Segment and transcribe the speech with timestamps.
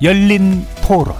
[0.00, 1.12] 열린 토론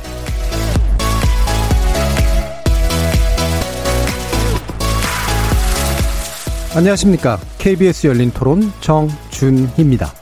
[6.76, 7.40] 안녕하십니까.
[7.58, 10.12] KBS 열린 토론 정준희입니다.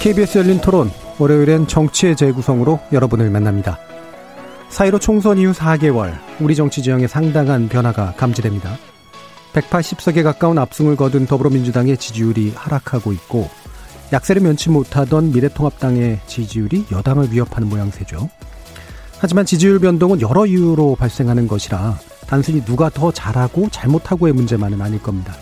[0.00, 0.88] KBS 열린 토론
[1.18, 3.80] 월요일엔 정치의 재구성으로 여러분을 만납니다.
[4.68, 8.76] 사이로 총선 이후 4개월 우리 정치 지형에 상당한 변화가 감지됩니다.
[9.52, 13.50] 180석에 가까운 압승을 거둔 더불어민주당의 지지율이 하락하고 있고
[14.12, 18.28] 약세를 면치 못하던 미래통합당의 지지율이 여당을 위협하는 모양새죠.
[19.18, 25.34] 하지만 지지율 변동은 여러 이유로 발생하는 것이라 단순히 누가 더 잘하고 잘못하고의 문제만은 아닐 겁니다.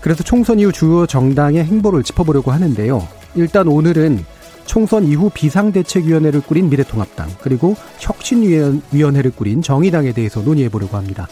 [0.00, 3.06] 그래서 총선 이후 주요 정당의 행보를 짚어보려고 하는데요.
[3.34, 4.24] 일단 오늘은
[4.66, 11.28] 총선 이후 비상대책위원회를 꾸린 미래통합당 그리고 혁신위원회를 꾸린 정의당에 대해서 논의해 보려고 합니다.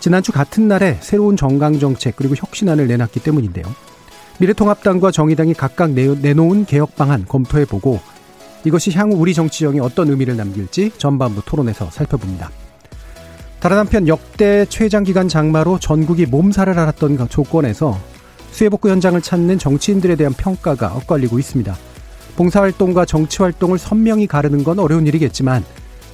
[0.00, 3.64] 지난주 같은 날에 새로운 정강정책 그리고 혁신안을 내놨기 때문인데요.
[4.38, 8.00] 미래통합당과 정의당이 각각 내놓은 개혁 방안 검토해 보고
[8.64, 12.50] 이것이 향후 우리 정치정에 어떤 의미를 남길지 전반부 토론에서 살펴봅니다.
[13.60, 17.98] 다른 한편 역대 최장기간 장마로 전국이 몸살을 앓았던 조건에서
[18.52, 21.76] 수해복구 현장을 찾는 정치인들에 대한 평가가 엇갈리고 있습니다.
[22.36, 25.64] 봉사활동과 정치활동을 선명히 가르는 건 어려운 일이겠지만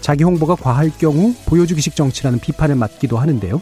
[0.00, 3.60] 자기 홍보가 과할 경우 보여주기식 정치라는 비판을 맞기도 하는데요.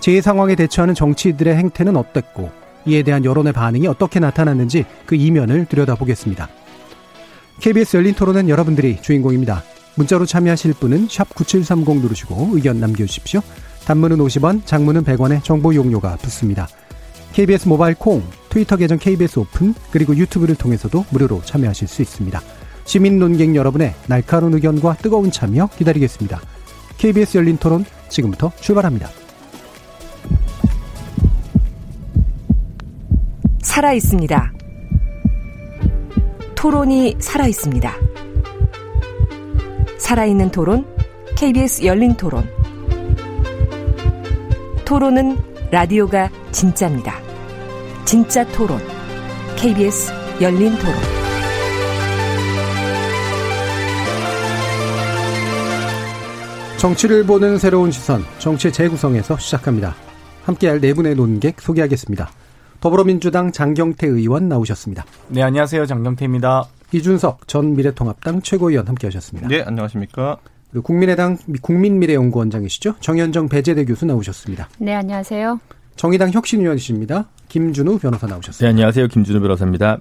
[0.00, 2.50] 제 상황에 대처하는 정치인들의 행태는 어땠고
[2.88, 6.48] 이에 대한 여론의 반응이 어떻게 나타났는지 그 이면을 들여다보겠습니다.
[7.60, 9.62] KBS 열린 토론은 여러분들이 주인공입니다.
[9.96, 13.40] 문자로 참여하실 분은 9730 누르시고 의견 남겨주십시오.
[13.84, 16.68] 단문은 50원, 장문은 100원의 정보 용료가 붙습니다.
[17.32, 22.40] KBS 모바일 콩, 트위터 계정 KBS 오픈, 그리고 유튜브를 통해서도 무료로 참여하실 수 있습니다.
[22.84, 26.40] 시민 논객 여러분의 날카로운 의견과 뜨거운 참여 기다리겠습니다.
[26.96, 29.17] KBS 열린 토론 지금부터 출발합니다.
[33.68, 34.52] 살아 있습니다.
[36.56, 37.94] 토론이 살아 있습니다.
[39.98, 40.86] 살아있는 토론,
[41.36, 42.48] KBS 열린 토론.
[44.86, 45.36] 토론은
[45.70, 47.20] 라디오가 진짜입니다.
[48.06, 48.80] 진짜 토론,
[49.56, 50.94] KBS 열린 토론.
[56.78, 59.94] 정치를 보는 새로운 시선, 정치 재구성에서 시작합니다.
[60.44, 62.30] 함께할 네 분의 논객 소개하겠습니다.
[62.80, 65.04] 더불어민주당 장경태 의원 나오셨습니다.
[65.28, 65.86] 네, 안녕하세요.
[65.86, 66.68] 장경태입니다.
[66.92, 69.48] 이준석 전 미래통합당 최고위원 함께하셨습니다.
[69.48, 70.38] 네, 안녕하십니까.
[70.70, 72.94] 그리고 국민의당 국민미래연구원장이시죠.
[73.00, 74.68] 정현정 배재대 교수 나오셨습니다.
[74.78, 75.58] 네, 안녕하세요.
[75.96, 77.26] 정의당 혁신위원이십니다.
[77.48, 78.64] 김준우 변호사 나오셨습니다.
[78.64, 79.08] 네, 안녕하세요.
[79.08, 79.98] 김준우 변호사입니다.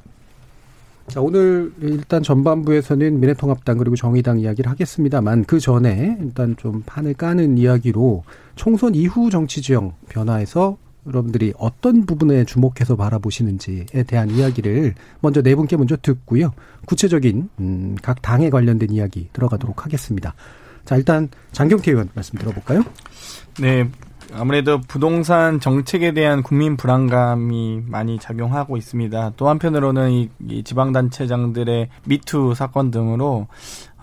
[1.07, 7.57] 자, 오늘 일단 전반부에서는 미래통합당 그리고 정의당 이야기를 하겠습니다만 그 전에 일단 좀 판을 까는
[7.57, 8.23] 이야기로
[8.55, 15.77] 총선 이후 정치 지형 변화에서 여러분들이 어떤 부분에 주목해서 바라보시는지에 대한 이야기를 먼저 네 분께
[15.77, 16.53] 먼저 듣고요.
[16.85, 20.35] 구체적인 음, 각 당에 관련된 이야기 들어가도록 하겠습니다.
[20.85, 22.83] 자, 일단 장경태 의원 말씀 들어볼까요?
[23.59, 23.89] 네.
[24.33, 29.33] 아무래도 부동산 정책에 대한 국민 불안감이 많이 작용하고 있습니다.
[29.37, 33.47] 또 한편으로는 이, 이 지방단체장들의 미투 사건 등으로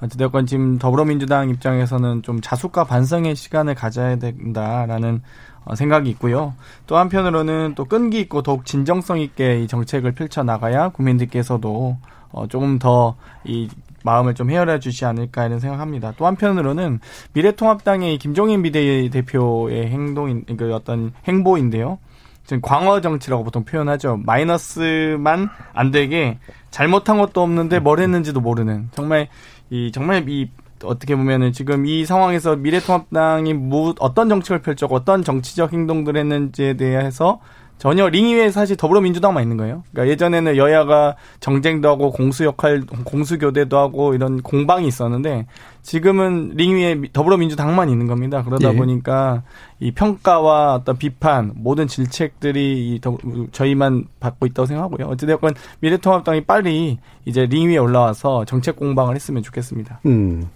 [0.00, 6.54] 어찌됐건 지금 더불어민주당 입장에서는 좀 자숙과 반성의 시간을 가져야 된다라는 어, 생각이 있고요.
[6.86, 11.96] 또 한편으로는 또 끈기 있고 더욱 진정성 있게 이 정책을 펼쳐 나가야 국민들께서도
[12.32, 13.68] 어 조금 더 이
[14.02, 16.12] 마음을 좀 헤아려 주지 않을까 이런 생각합니다.
[16.16, 17.00] 또 한편으로는
[17.32, 21.98] 미래통합당의 김종인 비대대표의 행동인 그 어떤 행보인데요.
[22.44, 24.20] 지금 광어 정치라고 보통 표현하죠.
[24.24, 26.38] 마이너스만 안 되게
[26.70, 29.28] 잘못한 것도 없는데 뭘 했는지도 모르는 정말
[29.70, 30.50] 이 정말 이
[30.84, 37.40] 어떻게 보면은 지금 이 상황에서 미래통합당이 뭐 어떤 정책을 펼쳤고 어떤 정치적 행동들 했는지에 대해서
[37.76, 39.82] 전혀 링 위에 사실 더불어민주당만 있는 거예요.
[39.90, 45.46] 그러니까 예전에는 여야가 정쟁도 하고 공수 역할, 공수 교대도 하고 이런 공방이 있었는데
[45.82, 48.42] 지금은 링 위에 더불어민주당만 있는 겁니다.
[48.42, 48.76] 그러다 예.
[48.76, 49.42] 보니까
[49.80, 53.18] 이 평가와 어떤 비판 모든 질책들이 이 더,
[53.52, 55.08] 저희만 받고 있다고 생각하고요.
[55.08, 60.00] 어찌되건 미래통합당이 빨리 이제 링 위에 올라와서 정책 공방을 했으면 좋겠습니다.
[60.06, 60.48] 음.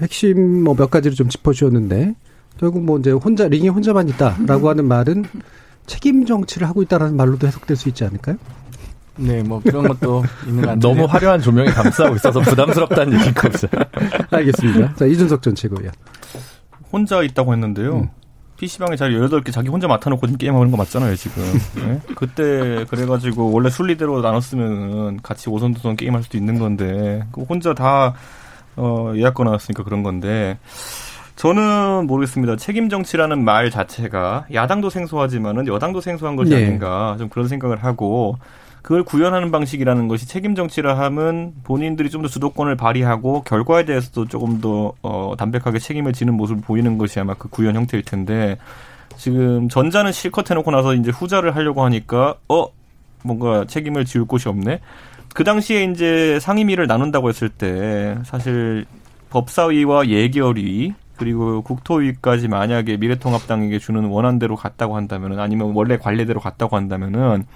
[0.00, 2.14] 핵심 뭐 몇 가지를 좀 짚어주었는데
[2.58, 5.24] 결국 뭐 이제 혼자 링에 혼자만 있다라고 하는 말은
[5.86, 8.36] 책임 정치를 하고 있다라는 말로도 해석될 수 있지 않을까요?
[9.16, 10.80] 네, 뭐 그런 것도 있는 것 같아요.
[10.80, 13.70] 너무 화려한 조명이 감싸고 있어서 부담스럽다는 얘기가 없어요.
[14.30, 14.94] 알겠습니다.
[14.96, 15.92] 자, 이준석 전 최고위원.
[16.92, 17.94] 혼자 있다고 했는데요.
[17.96, 18.08] 음.
[18.56, 21.42] PC방에 자리 18개 자기 혼자 맡아놓고 지금 게임하는 거 맞잖아요, 지금.
[21.76, 22.00] 네?
[22.14, 28.14] 그때 그래가지고 원래 순리대로 나눴으면 같이 오선도선 게임할 수도 있는 건데, 그 혼자 다,
[28.76, 30.58] 어, 예약권 나왔으니까 그런 건데,
[31.36, 32.56] 저는 모르겠습니다.
[32.56, 36.64] 책임 정치라는 말 자체가 야당도 생소하지만은 여당도 생소한 것이 네.
[36.64, 38.38] 아닌가 좀 그런 생각을 하고
[38.82, 44.60] 그걸 구현하는 방식이라는 것이 책임 정치라 함은 본인들이 좀 더 주도권을 발휘하고 결과에 대해서도 조금
[44.60, 48.56] 더 어, 담백하게 책임을 지는 모습을 보이는 것이 아마 그 구현 형태일 텐데
[49.16, 52.66] 지금 전자는 실컷 해놓고 나서 이제 후자를 하려고 하니까 어
[53.24, 54.80] 뭔가 책임을 지울 곳이 없네.
[55.34, 58.86] 그 당시에 이제 상임위를 나눈다고 했을 때 사실
[59.30, 67.46] 법사위와 예결위 그리고 국토위까지 만약에 미래통합당에게 주는 원안대로 갔다고 한다면은 아니면 원래 관례대로 갔다고 한다면은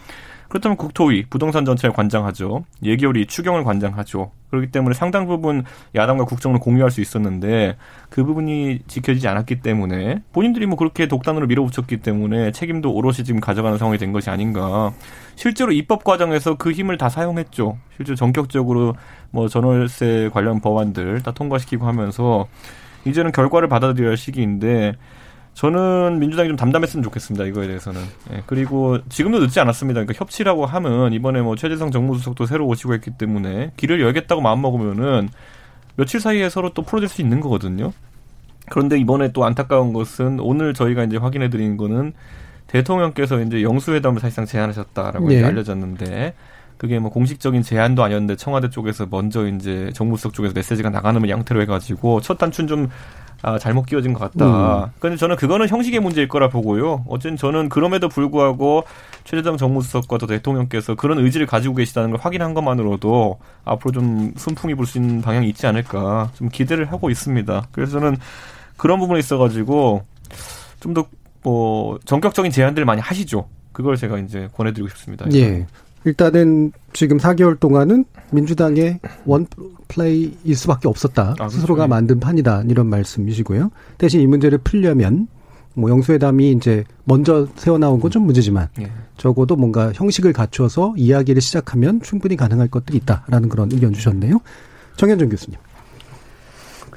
[0.49, 2.65] 그렇다면 국토위 부동산 전체를 관장하죠.
[2.83, 4.31] 예결위 추경을 관장하죠.
[4.50, 5.65] 그렇기 때문에 상당 부분
[5.95, 7.77] 야당과 국정을 공유할 수 있었는데
[8.09, 13.77] 그 부분이 지켜지지 않았기 때문에 본인들이 뭐 그렇게 독단으로 밀어붙였기 때문에 책임도 오롯이 지금 가져가는
[13.77, 14.93] 상황이 된 것이 아닌가.
[15.37, 17.79] 실제로 입법 과정에서 그 힘을 다 사용했죠.
[17.97, 18.94] 실제 로 전격적으로
[19.31, 22.49] 뭐 전월세 관련 법안들 다 통과시키고 하면서
[23.05, 24.94] 이제는 결과를 받아들여야 할 시기인데
[25.58, 27.44] 저는 민주당이 좀 담담했으면 좋겠습니다.
[27.46, 28.00] 이거에 대해서는.
[28.32, 30.05] 예, 그리고 지금도 늦지 않았습니다.
[30.05, 35.28] 그러니까 협치라고 하면 이번에 뭐 최재성 정무수석도 새로 오시고 했기 때문에 길을 열겠다고 마음먹으면은
[35.96, 37.93] 며칠 사이에 서로 또 풀어질 수 있는 거거든요.
[38.70, 42.12] 그런데 이번에 또 안타까운 것은 오늘 저희가 이제 확인해 드린 거는
[42.69, 45.43] 대통령께서 이제 영수회담을 사실상 제안하셨다라고 예.
[45.43, 46.34] 알려졌는데
[46.76, 52.20] 그게 뭐 공식적인 제안도 아니었는데 청와대 쪽에서 먼저 이제 정무수석 쪽에서 메시지가 나가는 양태로 해가지고
[52.20, 52.88] 첫 단추는 좀
[53.43, 54.85] 아, 잘못 끼워진 것 같다.
[54.85, 54.90] 음.
[54.99, 57.05] 근데 저는 그거는 형식의 문제일 거라 보고요.
[57.08, 58.85] 어쨌든 저는 그럼에도 불구하고
[59.25, 64.87] 최재성 정무수석과 또 대통령께서 그런 의지를 가지고 계시다는 걸 확인한 것만으로도 앞으로 좀 순풍이 불
[64.87, 67.69] 수 있는 방향이 있지 않을까 좀 기대를 하고 있습니다.
[67.73, 68.17] 그래서 저는
[68.76, 70.05] 그런 부분에 있어가지고
[70.81, 71.06] 좀 더
[71.43, 73.49] 뭐 전격적인 제안들을 많이 하시죠.
[73.73, 75.25] 그걸 제가 이제 권해드리고 싶습니다.
[75.34, 75.64] 예.
[76.05, 79.47] 일단은 지금 4개월 동안은 민주당의 원
[79.89, 81.35] 플레이일 수밖에 없었다.
[81.39, 81.89] 아, 스스로가 그렇죠.
[81.89, 82.65] 만든 판이다.
[82.69, 83.71] 이런 말씀이시고요.
[83.99, 85.29] 대신 이 문제를 풀려면
[85.75, 88.91] 뭐 영수회담이 이제 먼저 새어나온 건 좀 문제지만 예.
[89.17, 94.41] 적어도 뭔가 형식을 갖춰서 이야기를 시작하면 충분히 가능할 것들이 있다라는 그런 의견 주셨네요.
[94.97, 95.59] 정현정 교수님.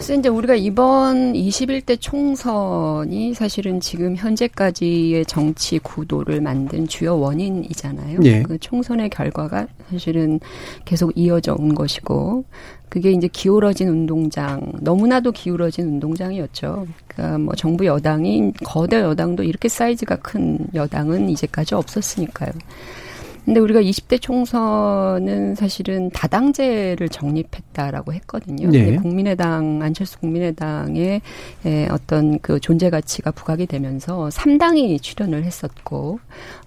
[0.01, 8.17] 글쎄 이제 우리가 이번 21대 총선이 사실은 지금 현재까지의 정치 구도를 만든 주요 원인이잖아요.
[8.23, 8.41] 예.
[8.41, 10.39] 그 총선의 결과가 사실은
[10.85, 12.45] 계속 이어져 온 것이고
[12.89, 16.87] 그게 이제 기울어진 운동장, 너무나도 기울어진 운동장이었죠.
[17.07, 22.49] 그러니까 뭐 정부 여당이 거대 여당도 이렇게 사이즈가 큰 여당은 이제까지 없었으니까요.
[23.45, 28.69] 근데 우리가 20대 총선은 사실은 다당제를 정립했다라고 했거든요.
[28.69, 28.95] 네.
[28.97, 31.21] 국민의당 안철수 국민의당의
[31.65, 36.19] 에, 어떤 그 존재 가치가 부각이 되면서 3당이 출연을 했었고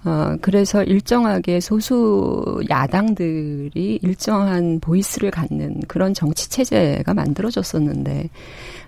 [0.05, 8.31] 어 그래서 일정하게 소수 야당들이 일정한 보이스를 갖는 그런 정치 체제가 만들어졌었는데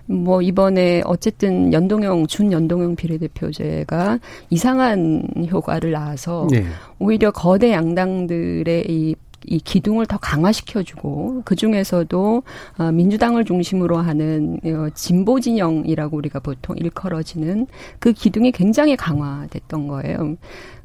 [0.07, 4.19] 뭐 이번에 어쨌든 연동형 준연동형 비례대표제가
[4.49, 6.65] 이상한 효과를 낳아서 네.
[6.97, 9.15] 오히려 거대 양당들의 이,
[9.45, 12.43] 이 기둥을 더 강화시켜주고 그 중에서도
[12.77, 17.67] 어, 민주당을 중심으로 하는 어, 진보 진영이라고 우리가 보통 일컬어지는
[17.99, 20.37] 그 기둥이 굉장히 강화됐던 거예요.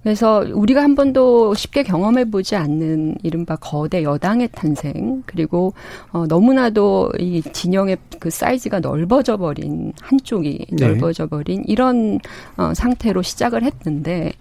[0.03, 5.75] 그래서 우리가 한 번도 쉽게 경험해 보지 않는 이른바 거대 여당의 탄생 그리고
[6.13, 10.87] 어, 너무나도 이 진영의 그 사이즈가 넓어져 버린 한쪽이 네.
[10.89, 12.19] 넓어져 버린 이런
[12.57, 14.33] 어, 상태로 시작을 했는데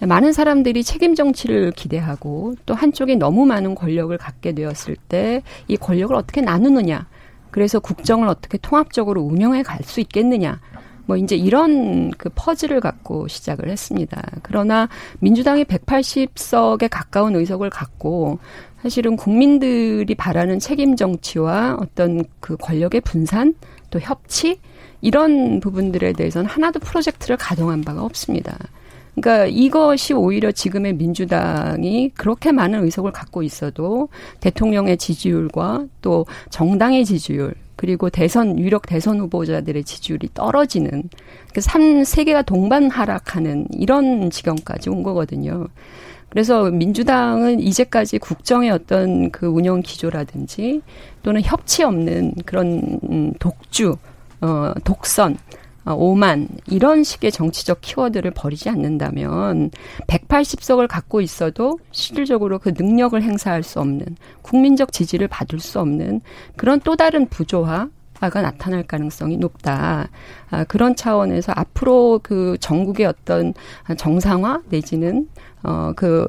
[0.00, 6.14] 많은 사람들이 책임 정치를 기대하고 또 한쪽이 너무 많은 권력을 갖게 되었을 때 이 권력을
[6.14, 7.06] 어떻게 나누느냐
[7.50, 10.60] 그래서 국정을 어떻게 통합적으로 운영해 갈 수 있겠느냐
[11.08, 14.22] 뭐 이제 이런 그 퍼즐을 갖고 시작을 했습니다.
[14.42, 18.38] 그러나 민주당이 180석에 가까운 의석을 갖고
[18.82, 23.54] 사실은 국민들이 바라는 책임 정치와 어떤 그 권력의 분산
[23.88, 24.60] 또 협치
[25.00, 28.58] 이런 부분들에 대해서는 하나도 프로젝트를 가동한 바가 없습니다.
[29.20, 34.08] 그러니까 이것이 오히려 지금의 민주당이 그렇게 많은 의석을 갖고 있어도
[34.40, 41.08] 대통령의 지지율과 또 정당의 지지율 그리고 대선 유력 대선 후보자들의 지지율이 떨어지는
[41.54, 45.68] 그삼 세계가 동반 하락하는 이런 지경까지 온 거거든요.
[46.28, 50.82] 그래서 민주당은 이제까지 국정의 어떤 그 운영 기조라든지
[51.22, 53.96] 또는 협치 없는 그런 음, 독주,
[54.40, 55.36] 어, 독선, 어,
[55.94, 59.70] 오만 이런 식의 정치적 키워드를 버리지 않는다면
[60.06, 66.20] 180석을 갖고 있어도 실질적으로 그 능력을 행사할 수 없는 국민적 지지를 받을 수 없는
[66.56, 67.88] 그런 또 다른 부조화
[68.20, 70.08] 가 나타날 가능성이 높다.
[70.50, 73.54] 아, 그런 차원에서 앞으로 그 전국의 어떤
[73.96, 75.28] 정상화 내지는
[75.62, 76.26] 어, 그,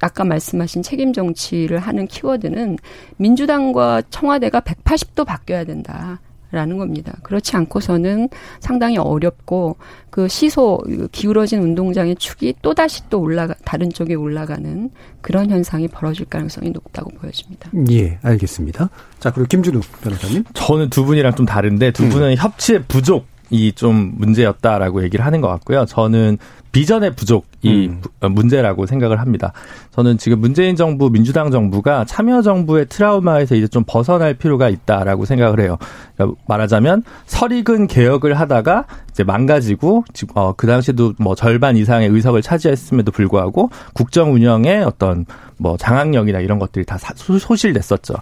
[0.00, 2.78] 아까 말씀하신 책임 정치를 하는 키워드는
[3.16, 6.20] 민주당과 청와대가 180도 바뀌어야 된다.
[6.52, 7.16] 라는 겁니다.
[7.22, 8.28] 그렇지 않고서는
[8.60, 9.76] 상당히 어렵고
[10.10, 14.90] 그 시소 기울어진 운동장의 축이 또 다시 또 올라가 다른 쪽에 올라가는
[15.22, 17.70] 그런 현상이 벌어질 가능성이 높다고 보여집니다.
[17.90, 18.90] 예, 알겠습니다.
[19.18, 20.44] 자, 그리고 김준우 변호사님.
[20.52, 22.36] 저는 두 분이랑 좀 다른데 두 분은 음.
[22.36, 23.31] 협치의 부족이
[23.72, 25.84] 좀 문제였다라고 얘기를 하는 것 같고요.
[25.84, 26.38] 저는
[26.72, 28.00] 비전의 부족이 음.
[28.20, 29.52] 어, 문제라고 생각을 합니다.
[29.90, 35.60] 저는 지금 문재인 정부, 민주당 정부가 참여 정부의 트라우마에서 이제 좀 벗어날 필요가 있다라고 생각을
[35.60, 35.76] 해요.
[36.16, 40.04] 그러니까 말하자면 설익은 개혁을 하다가 이제 망가지고
[40.34, 45.26] 어, 그 당시에도 뭐 절반 이상의 의석을 차지했음에도 불구하고 국정 운영의 어떤
[45.58, 48.14] 뭐 장악력이나 이런 것들이 다 소실됐었죠.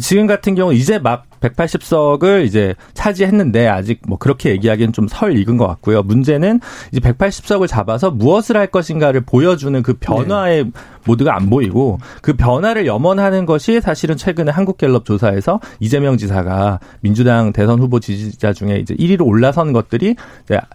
[0.00, 5.56] 지금 같은 경우 이제 막 180석을 이제 차지했는데 아직 뭐 그렇게 얘기하기는 좀 설 익은
[5.58, 6.02] 것 같고요.
[6.02, 10.70] 문제는 이제 180석을 잡아서 무엇을 할 것인가를 보여주는 그 변화의 네.
[11.04, 17.78] 모두가 안 보이고 그 변화를 염원하는 것이 사실은 최근에 한국갤럽 조사에서 이재명 지사가 민주당 대선
[17.80, 20.16] 후보 지지자 중에 이제 1위로 올라선 것들이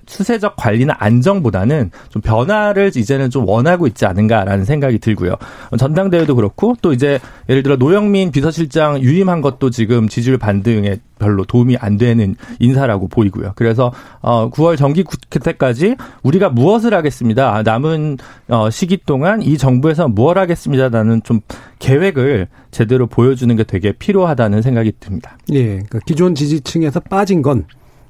[0.05, 5.35] 수세적 관리나 안정보다는 좀 변화를 이제는 좀 원하고 있지 않은가라는 생각이 들고요.
[5.77, 7.19] 전당대회도 그렇고 또 이제
[7.49, 13.53] 예를 들어 노영민 비서실장 유임한 것도 지금 지지율 반등에 별로 도움이 안 되는 인사라고 보이고요.
[13.55, 17.63] 그래서 어 9월 정기 국회 때까지 우리가 무엇을 하겠습니다.
[17.63, 18.17] 남은
[18.49, 21.39] 어 시기 동안 이 정부에서 무엇 하겠습니다라는 좀
[21.79, 25.37] 계획을 제대로 보여주는 게 되게 필요하다는 생각이 듭니다.
[25.51, 27.65] 예, 그러니까 기존 지지층에서 빠진 건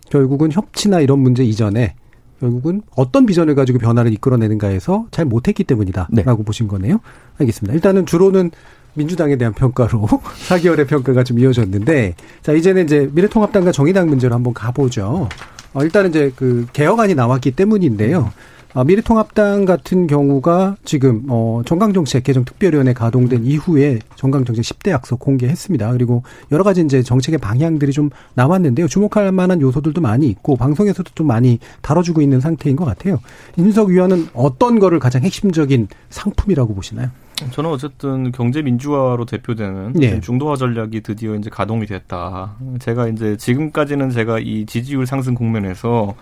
[0.10, 1.96] 결국은 협치나 이런 문제 이전에
[2.40, 6.44] 결국은 어떤 비전을 가지고 변화를 이끌어내는가에서 잘 못했기 때문이다라고 네.
[6.44, 7.00] 보신 거네요.
[7.40, 7.74] 알겠습니다.
[7.74, 8.52] 일단은 주로는
[8.98, 10.08] 민주당에 대한 평가로
[10.50, 15.30] 4개월의 평가가 좀 이어졌는데 자 이제는 이제 미래통합당과 정의당 문제로 한번 가보죠.
[15.74, 18.32] 어, 일단은 이제 그 개혁안이 나왔기 때문인데요.
[18.74, 25.92] 어, 미래통합당 같은 경우가 지금 어 정강정책 개정 특별위원회 가동된 이후에 정강정책 10대 약속 공개했습니다.
[25.94, 28.88] 그리고 여러 가지 이제 정책의 방향들이 좀 나왔는데요.
[28.88, 33.20] 주목할 만한 요소들도 많이 있고 방송에서도 좀 많이 다뤄주고 있는 상태인 것 같아요.
[33.56, 37.10] 인석 위원은 어떤 거를 가장 핵심적인 상품이라고 보시나요?
[37.52, 40.20] 저는 어쨌든 경제 민주화로 대표되는 네.
[40.20, 42.56] 중도화 전략이 드디어 이제 가동이 됐다.
[42.80, 46.16] 제가 이제 지금까지는 제가 이 지지율 상승 국면에서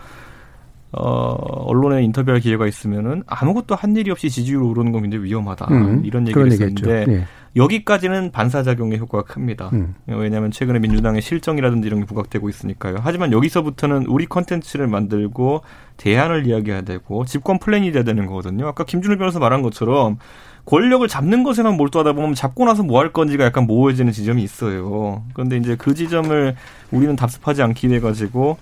[0.98, 1.34] 어,
[1.68, 5.68] 언론에 인터뷰할 기회가 있으면은 아무것도 한 일이 없이 지지율 오르는 건 굉장히 위험하다.
[5.72, 7.26] 음, 이런 얘기를 했었는데 네.
[7.58, 9.70] 여기까지는 반사작용의 효과가 큽니다.
[9.74, 9.96] 음.
[10.08, 12.98] 왜냐하면 최근에 민주당의 실정이라든지 이런 게 부각되고 있으니까요.
[13.00, 15.62] 하지만 여기서부터는 우리 컨텐츠를 만들고
[15.98, 18.68] 대안을 이야기해야 되고 집권 플랜이 돼야 되는 거거든요.
[18.68, 20.18] 아까 김준우 변호사 말한 것처럼
[20.66, 25.24] 권력을 잡는 것에만 몰두하다 보면 잡고 나서 뭐 할 건지가 약간 모호해지는 지점이 있어요.
[25.34, 26.56] 그런데 이제 그 지점을
[26.92, 28.58] 우리는 답습하지 않기 위해 가지고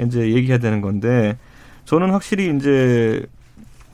[0.00, 1.36] 이제 얘기해야 되는 건데
[1.84, 3.26] 저는 확실히 이제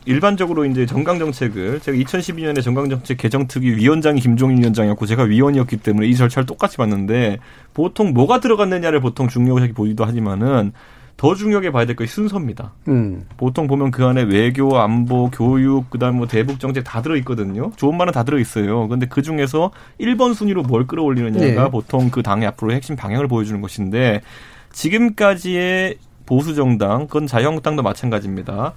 [0.05, 5.79] 일반적으로 이제 정강 정책을 제가 2012년에 정강 정책 개정 특위 위원장이 김종인 위원장이었고 제가 위원이었기
[5.79, 7.39] 때문에 이 절차를 똑같이 봤는데
[7.75, 10.73] 보통 뭐가 들어갔느냐를 보통 중요하게 보기도 하지만은
[11.19, 12.73] 더 중요하게 봐야 될 것이 순서입니다.
[12.87, 13.27] 음.
[13.37, 17.73] 보통 보면 그 안에 외교, 안보, 교육, 그다음 뭐 대북 정책 다 들어 있거든요.
[17.77, 18.87] 좋은 말은 다 들어 있어요.
[18.87, 21.71] 그런데 그 중에서 1번 순위로 뭘 끌어올리느냐가 네.
[21.71, 24.21] 보통 그 당의 앞으로 핵심 방향을 보여주는 것인데
[24.71, 28.75] 지금까지의 보수 정당, 그건 자유한국당도 마찬가지입니다.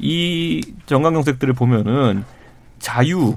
[0.00, 2.24] 이 정강 정책들을 보면은
[2.80, 3.36] 자유,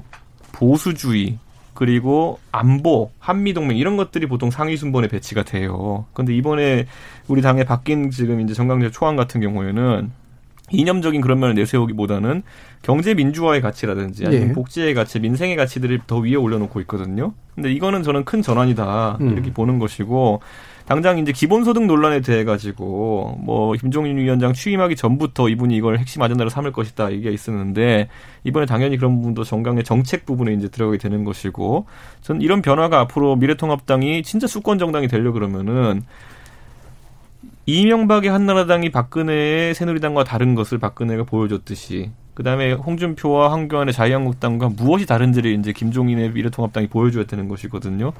[0.50, 1.38] 보수주의,
[1.74, 6.06] 그리고 안보, 한미동맹 이런 것들이 보통 상위 순번에 배치가 돼요.
[6.12, 6.86] 근데 이번에
[7.28, 10.10] 우리 당에 바뀐 지금 이제 정강제 초안 같은 경우에는
[10.70, 12.42] 이념적인 그런 면을 내세우기보다는
[12.82, 14.52] 경제 민주화의 가치라든지 아니면 예.
[14.52, 17.32] 복지의 가치, 민생의 가치들을 더 위에 올려놓고 있거든요.
[17.54, 19.32] 근데 이거는 저는 큰 전환이다 음.
[19.32, 20.40] 이렇게 보는 것이고
[20.86, 26.50] 당장 이제 기본소득 논란에 대해 가지고 뭐 김종인 위원장 취임하기 전부터 이분이 이걸 핵심 아젠다로
[26.50, 28.08] 삼을 것이다 얘기가 있었는데
[28.44, 31.86] 이번에 당연히 그런 부분도 정강의 정책 부분에 이제 들어가게 되는 것이고
[32.20, 36.02] 전 이런 변화가 앞으로 미래통합당이 진짜 수권 정당이 되려 그러면은
[37.66, 45.72] 이명박의 한나라당이 박근혜의 새누리당과 다른 것을 박근혜가 보여줬듯이 그다음에 홍준표와 한교안의 자유한국당과 무엇이 다른지를 이제
[45.72, 48.12] 김종인의 미래통합당이 보여줘야 되는 것이거든요.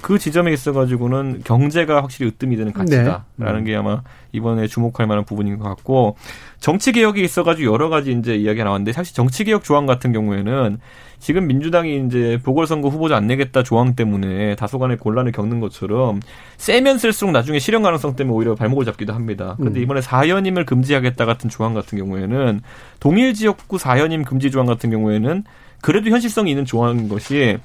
[0.00, 3.64] 그 지점에 있어가지고는 경제가 확실히 으뜸이 되는 가치다라는 네.
[3.64, 4.02] 게 아마
[4.32, 6.16] 이번에 주목할 만한 부분인 것 같고
[6.60, 10.78] 정치 개혁이 있어가지고 여러 가지 이제 이야기가 나왔는데 사실 정치 개혁 조항 같은 경우에는
[11.18, 16.20] 지금 민주당이 이제 보궐선거 후보자 안 내겠다 조항 때문에 다소간의 곤란을 겪는 것처럼
[16.58, 19.54] 세면 쓸수록 나중에 실현 가능성 때문에 오히려 발목을 잡기도 합니다.
[19.58, 19.82] 그런데 음.
[19.82, 22.60] 이번에 사연임을 금지하겠다 같은 조항 같은 경우에는
[23.00, 25.44] 동일 지역구 사연임 금지 조항 같은 경우에는
[25.80, 27.58] 그래도 현실성이 있는 조항인 것이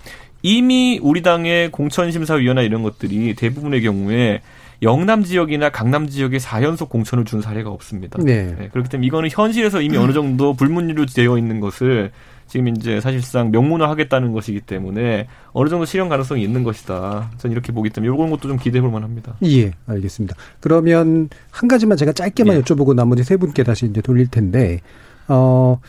[0.43, 4.41] 이미 우리 당의 공천심사위원회 이런 것들이 대부분의 경우에
[4.81, 8.19] 영남 지역이나 강남 지역에 4연속 공천을 준 사례가 없습니다.
[8.21, 8.53] 네.
[8.59, 8.67] 네.
[8.67, 12.11] 그렇기 때문에 이거는 현실에서 이미 어느 정도 불문율로 되어 있는 것을
[12.47, 17.31] 지금 이제 사실상 명문화 하겠다는 것이기 때문에 어느 정도 실현 가능성이 있는 것이다.
[17.37, 19.37] 저는 이렇게 보기 때문에 이런 것도 좀 기대해 볼 만합니다.
[19.45, 20.35] 예, 알겠습니다.
[20.59, 22.61] 그러면 한 가지만 제가 짧게만 예.
[22.61, 24.81] 여쭤보고 나머지 세 분께 다시 이제 돌릴 텐데
[25.29, 25.79] 어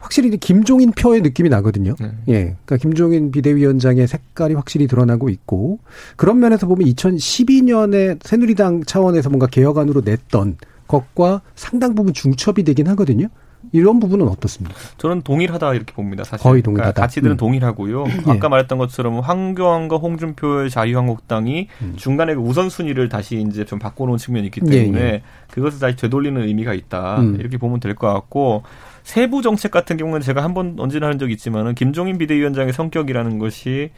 [0.00, 1.94] 확실히 김종인 표의 느낌이 나거든요.
[2.00, 2.10] 네.
[2.28, 2.34] 예.
[2.64, 5.78] 그러니까 김종인 비대위원장의 색깔이 확실히 드러나고 있고
[6.16, 10.56] 그런 면에서 보면 2012년에 새누리당 차원에서 뭔가 개혁안으로 냈던
[10.88, 13.28] 것과 상당 부분 중첩이 되긴 하거든요.
[13.72, 14.74] 이런 부분은 어떻습니까?
[14.96, 16.24] 저는 동일하다 이렇게 봅니다.
[16.24, 16.92] 사실 거의 동일하다.
[16.92, 17.36] 그러니까 가치들은 음.
[17.36, 18.04] 동일하고요.
[18.06, 18.30] 예.
[18.32, 21.92] 아까 말했던 것처럼 황교안과 홍준표의 자유한국당이 음.
[21.96, 25.22] 중간에 그 우선순위를 다시 이제 좀 바꿔놓은 측면이 있기 예, 때문에 예.
[25.52, 27.36] 그것을 다시 되돌리는 의미가 있다 음.
[27.38, 28.62] 이렇게 보면 될 것 같고
[29.02, 33.90] 세부 정책 같은 경우는 제가 한 번 언제나 한 적이 있지만은 김종인 비대위원장의 성격이라는 것이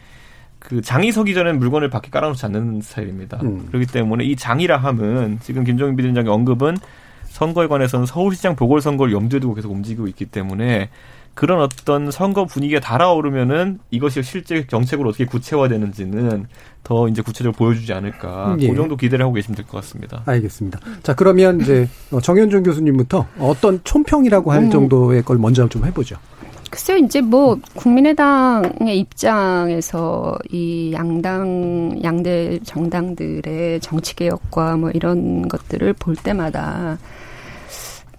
[0.59, 3.41] 그 장이 서기 전에 물건을 밖에 깔아놓지 않는 스타일입니다.
[3.43, 3.67] 음.
[3.69, 6.77] 그렇기 때문에 이 장이라 함은 지금 김종인 비대위원장의 언급은
[7.25, 10.91] 선거에 관해서는 서울시장 보궐선거를 염두에 두고 계속 움직이고 있기 때문에
[11.35, 16.47] 그런 어떤 선거 분위기가 달아오르면은 이것이 실제 정책으로 어떻게 구체화되는지는
[16.85, 18.57] 더 이제 구체적으로 보여주지 않을까.
[18.61, 18.69] 예.
[18.69, 20.23] 그 정도 기대를 하고 계시면 될 것 같습니다.
[20.27, 20.81] 알겠습니다.
[21.03, 24.71] 자, 그러면 이제 어, 정현종 교수님부터 어떤 촌평이라고 할 음.
[24.71, 26.17] 정도의 걸 먼저 좀 해보죠.
[26.71, 36.99] 글쎄요, 이제 뭐, 국민의당의 입장에서 이 양당, 양대 정당들의 정치개혁과 뭐 이런 것들을 볼 때마다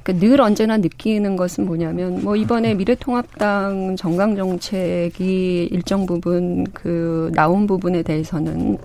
[0.04, 8.04] 그늘 언제나 느끼는 것은 뭐냐면 뭐 이번에 미래통합당 정강 정책이 일정 부분 그 나온 부분에
[8.04, 8.78] 대해서는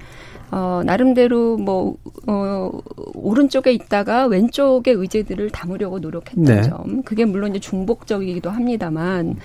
[0.51, 1.97] 어 나름대로 뭐
[2.27, 2.71] 어,
[3.15, 6.63] 오른쪽에 있다가 왼쪽의 의제들을 담으려고 노력했던 네.
[6.63, 7.03] 점.
[7.03, 9.37] 그게 물론 이제 중복적이기도 합니다만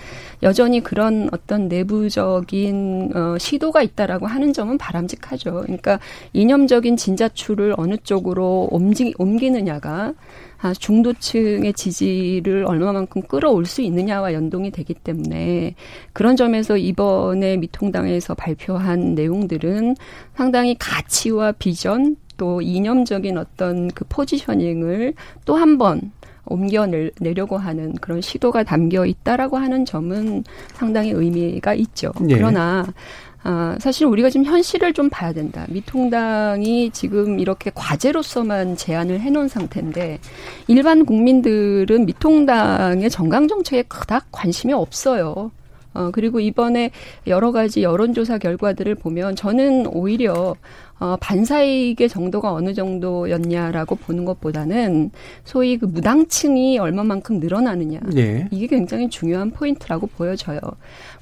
[0.42, 5.62] 여전히 그런 어떤 내부적인 어, 시도가 있다라고 하는 점은 바람직하죠.
[5.62, 5.98] 그러니까
[6.32, 10.12] 이념적인 진자추를 어느 쪽으로 옮기, 옮기느냐가 아,
[10.72, 15.74] 중도층의 지지를 얼마만큼 끌어올 수 있느냐와 연동이 되기 때문에
[16.12, 19.96] 그런 점에서 이번에 미통당에서 발표한 내용들은
[20.34, 26.12] 상당히 가치와 비전 또 이념적인 어떤 그 포지셔닝을 또 한번
[26.46, 32.12] 옮겨내려고 하는 그런 시도가 담겨 있다라고 하는 점은 상당히 의미가 있죠.
[32.28, 32.34] 예.
[32.34, 32.86] 그러나
[33.46, 35.66] 아, 사실 우리가 지금 현실을 좀 봐야 된다.
[35.68, 40.18] 미통당이 지금 이렇게 과제로서만 제안을 해놓은 상태인데
[40.66, 45.50] 일반 국민들은 미통당의 정강 정책에 그닥 관심이 없어요.
[45.92, 46.90] 어, 그리고 이번에
[47.26, 50.56] 여러 가지 여론조사 결과들을 보면 저는 오히려
[51.04, 55.10] 어, 반사이익의 정도가 어느 정도였냐라고 보는 것보다는
[55.44, 58.00] 소위 그 무당층이 얼마만큼 늘어나느냐.
[58.16, 58.48] 예.
[58.50, 60.60] 이게 굉장히 중요한 포인트라고 보여져요.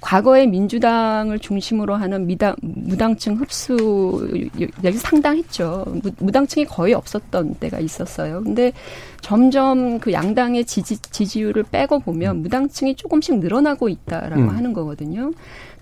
[0.01, 5.85] 과거에 민주당을 중심으로 하는 미당, 무당층 흡수력이 상당했죠.
[6.01, 8.41] 무, 무당층이 거의 없었던 때가 있었어요.
[8.45, 8.73] 근데
[9.21, 14.49] 점점 그 양당의 지지, 지지율을 빼고 보면 무당층이 조금씩 늘어나고 있다라고 음.
[14.51, 15.33] 하는 거거든요.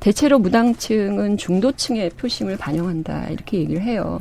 [0.00, 4.18] 대체로 무당층은 중도층의 표심을 반영한다 이렇게 얘기를 해요.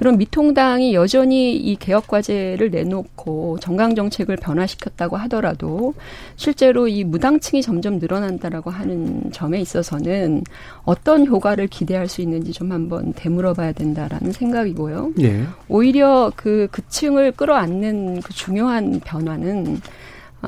[0.00, 5.92] 그럼 미통당이 여전히 이 개혁 과제를 내놓고 정강 정책을 변화시켰다고 하더라도
[6.36, 10.42] 실제로 이 무당층이 점점 늘어난다라고 하는 점에 있어서는
[10.84, 15.12] 어떤 효과를 기대할 수 있는지 좀 한번 되물어봐야 된다라는 생각이고요.
[15.20, 15.44] 예.
[15.68, 19.80] 오히려 그 그층을 끌어안는 그 중요한 변화는 아,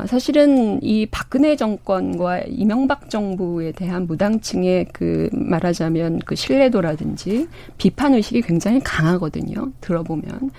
[0.07, 8.81] 사실은 이 박근혜 정권과 이명박 정부에 대한 무당층의 그 말하자면 그 신뢰도라든지 비판 의식이 굉장히
[8.81, 9.71] 강하거든요.
[9.81, 10.51] 들어보면.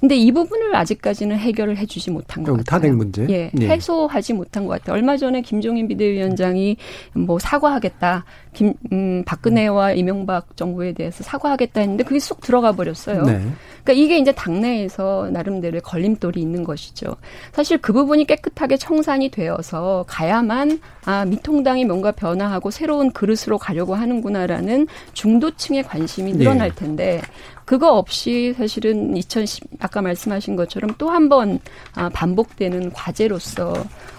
[0.00, 2.64] 근데 이 부분을 아직까지는 해결을 해주지 못한 것 같아요.
[2.64, 3.26] 탄핵 문제.
[3.30, 4.94] 예, 해소하지 못한 것 같아요.
[4.94, 6.76] 얼마 전에 김종인 비대위원장이
[7.14, 13.22] 뭐 사과하겠다, 김, 음, 박근혜와 이명박 정부에 대해서 사과하겠다 했는데 그게 쏙 들어가 버렸어요.
[13.24, 13.40] 네.
[13.82, 17.16] 그러니까 이게 이제 당내에서 나름대로의 걸림돌이 있는 것이죠.
[17.52, 24.86] 사실 그 부분이 깨끗하게 청산이 되어서 가야만 아 미통당이 뭔가 변화하고 새로운 그릇으로 가려고 하는구나라는
[25.14, 27.20] 중도층의 관심이 늘어날 텐데
[27.68, 31.58] 그거 없이 사실은 2010 아까 말씀하신 것처럼 또 한번
[31.94, 33.74] 아, 반복되는 과제로서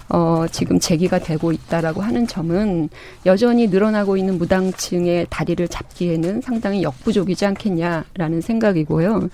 [0.10, 2.90] 어, 지금 제기가 되고 있다라고 하는 점은
[3.28, 9.30] 여전히 늘어나고 있는 무당층의 다리를 잡기에는 상당히 역부족이지 않겠냐라는 생각이고요.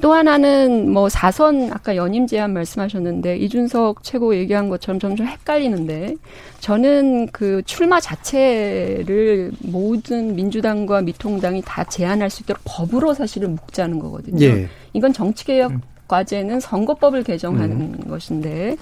[0.00, 6.16] 또 하나는 뭐 사선 아까 연임 제안 말씀하셨는데 이준석 최고 얘기한 것처럼 점점 헷갈리는데
[6.60, 14.44] 저는 그 출마 자체를 모든 민주당과 미통당이 다 제안할 수 있도록 법으로 사실은 묶자는 거거든요.
[14.44, 14.68] 예.
[14.94, 15.72] 이건 정치 개혁
[16.14, 18.08] 과제는 선거법을 개정하는 음.
[18.08, 18.76] 것인데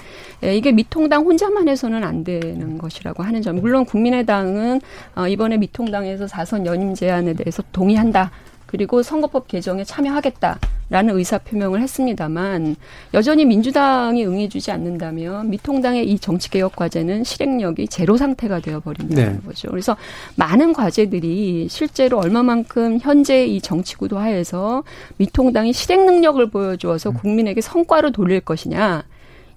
[0.45, 3.57] 예, 이게 미통당 혼자만 해서는 안 되는 것이라고 하는 점.
[3.57, 4.81] 물론 국민의당은
[5.15, 8.31] 어, 이번에 미통당에서 사선 연임 제안에 대해서 동의한다.
[8.73, 10.59] 그리고 선거법 개정에 참여하겠다.
[10.89, 12.77] 라는 의사 표명을 했습니다만
[13.15, 19.41] 여전히 민주당이 응해주지 않는다면 미통당의 이 정치개혁 과제는 실행력이 제로 상태가 되어버린다는 네.
[19.47, 19.71] 거죠.
[19.71, 19.97] 그래서
[20.37, 24.85] 많은 과제들이 실제로 얼마만큼 현재 이 정치구도 하에서
[25.17, 27.15] 미통당이 실행 능력을 보여주어서 음.
[27.15, 29.05] 국민에게 성과로 돌릴 것이냐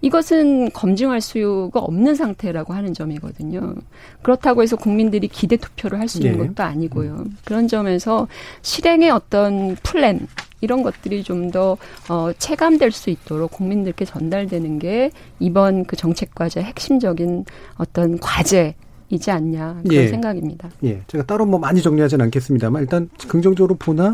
[0.02, 3.76] 이것은 검증할 수가 없는 상태라고 하는 점이거든요.
[4.22, 6.48] 그렇다고 해서 국민들이 기대 투표를 할 수 있는 네.
[6.48, 7.26] 것도 아니고요.
[7.44, 8.28] 그런 점에서
[8.62, 10.28] 실행의 어떤 플랜
[10.62, 11.78] 이런 것들이 좀 더
[12.10, 17.46] 어, 체감될 수 있도록 국민들께 전달되는 게 이번 그 정책 과제 핵심적인
[17.78, 18.76] 어떤 과제
[19.10, 20.08] 이지 않냐 그런 예.
[20.08, 20.70] 생각입니다.
[20.84, 24.12] 예, 제가 따로 뭐 많이 정리하지는 않겠습니다만 일단 긍정적으로 보나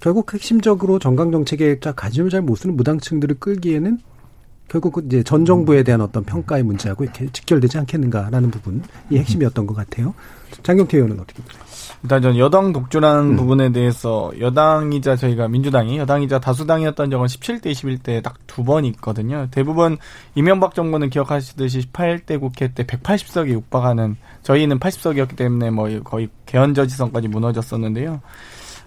[0.00, 3.98] 결국 핵심적으로 정강 정책에 관심을 잘 못 쓰는 무당층들을 끌기에는
[4.72, 8.80] 결국 이제 전 정부에 대한 어떤 평가의 문제하고 이렇게 직결되지 않겠는가라는 부분이
[9.12, 10.14] 핵심이었던 것 같아요.
[10.62, 11.62] 장경태 의원은 어떻게 보세요?
[12.02, 13.36] 일단 전 여당 독주라는 음.
[13.36, 19.46] 부분에 대해서 여당이자 저희가 민주당이 여당이자 다수당이었던 적은 17대 21대 딱 두 번 있거든요.
[19.50, 19.98] 대부분
[20.34, 27.28] 이명박 정부는 기억하시듯이 18대 국회 때 180석에 육박하는 저희는 80석이었기 때문에 뭐 거의 개헌 저지선까지
[27.28, 28.20] 무너졌었는데요.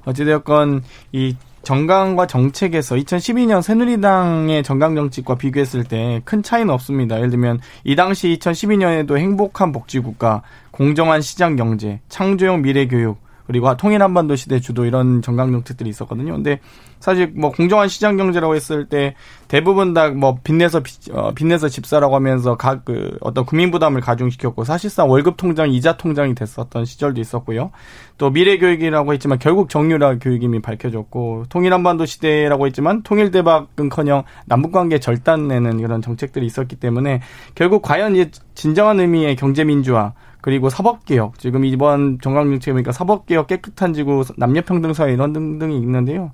[0.05, 1.35] 어찌되었건 이
[1.65, 7.17] 정강과 정책에서 2012년 새누리당의 정강 정책과 비교했을 때 큰 차이는 없습니다.
[7.17, 14.01] 예를 들면 이 당시 2012년에도 행복한 복지국가, 공정한 시장 경제, 창조형 미래 교육, 그리고 통일
[14.01, 16.33] 한반도 시대 주도 이런 정강 정책들이 있었거든요.
[16.33, 16.59] 근데
[16.99, 19.15] 사실 뭐 공정한 시장 경제라고 했을 때
[19.47, 20.81] 대부분 다 뭐 빚내서
[21.11, 26.35] 어, 빚내서 집사라고 하면서 각 그 어떤 국민 부담을 가중시켰고 사실상 월급 통장 이자 통장이
[26.35, 27.71] 됐었던 시절도 있었고요.
[28.17, 34.71] 또 미래 교육이라고 했지만 결국 정유라 교육임이 밝혀졌고 통일 한반도 시대라고 했지만 통일 대박은커녕 남북
[34.71, 37.21] 관계 절단내는 이런 정책들이 있었기 때문에
[37.55, 40.13] 결국 과연 이 진정한 의미의 경제 민주화
[40.45, 46.33] 그리고 사법개혁 지금 이번 정강정책에 보니까 사법개혁 깨끗한 지구 남녀평등 사회 이런 등등이 있는데요.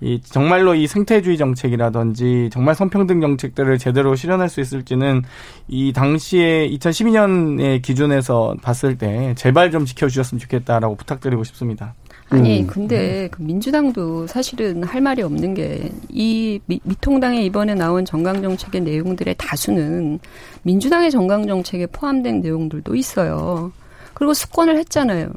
[0.00, 5.22] 이 정말로 이 생태주의 정책이라든지 정말 성평등 정책들을 제대로 실현할 수 있을지는
[5.68, 11.94] 이 당시에 2012년의 기준에서 봤을 때 제발 좀 지켜주셨으면 좋겠다라고 부탁드리고 싶습니다.
[12.32, 12.66] 아니 음.
[12.66, 19.34] 근데 그 민주당도 사실은 할 말이 없는 게 이 미통당에 이번에 나온 정강 정책의 내용들의
[19.38, 20.20] 다수는
[20.62, 23.72] 민주당의 정강 정책에 포함된 내용들도 있어요.
[24.14, 25.30] 그리고 습권을 했잖아요.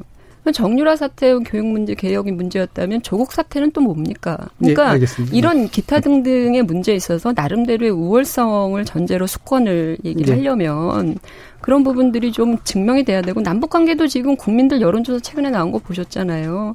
[0.52, 4.36] 정유라 사태 교육 문제 개혁이 문제였다면 조국 사태는 또 뭡니까?
[4.58, 10.38] 그러니까 예, 이런 기타 등등의 문제에 있어서 나름대로의 우월성을 전제로 수권을 얘기를 예.
[10.38, 11.18] 하려면
[11.60, 16.74] 그런 부분들이 좀 증명이 돼야 되고 남북 관계도 지금 국민들 여론조사 최근에 나온 거 보셨잖아요.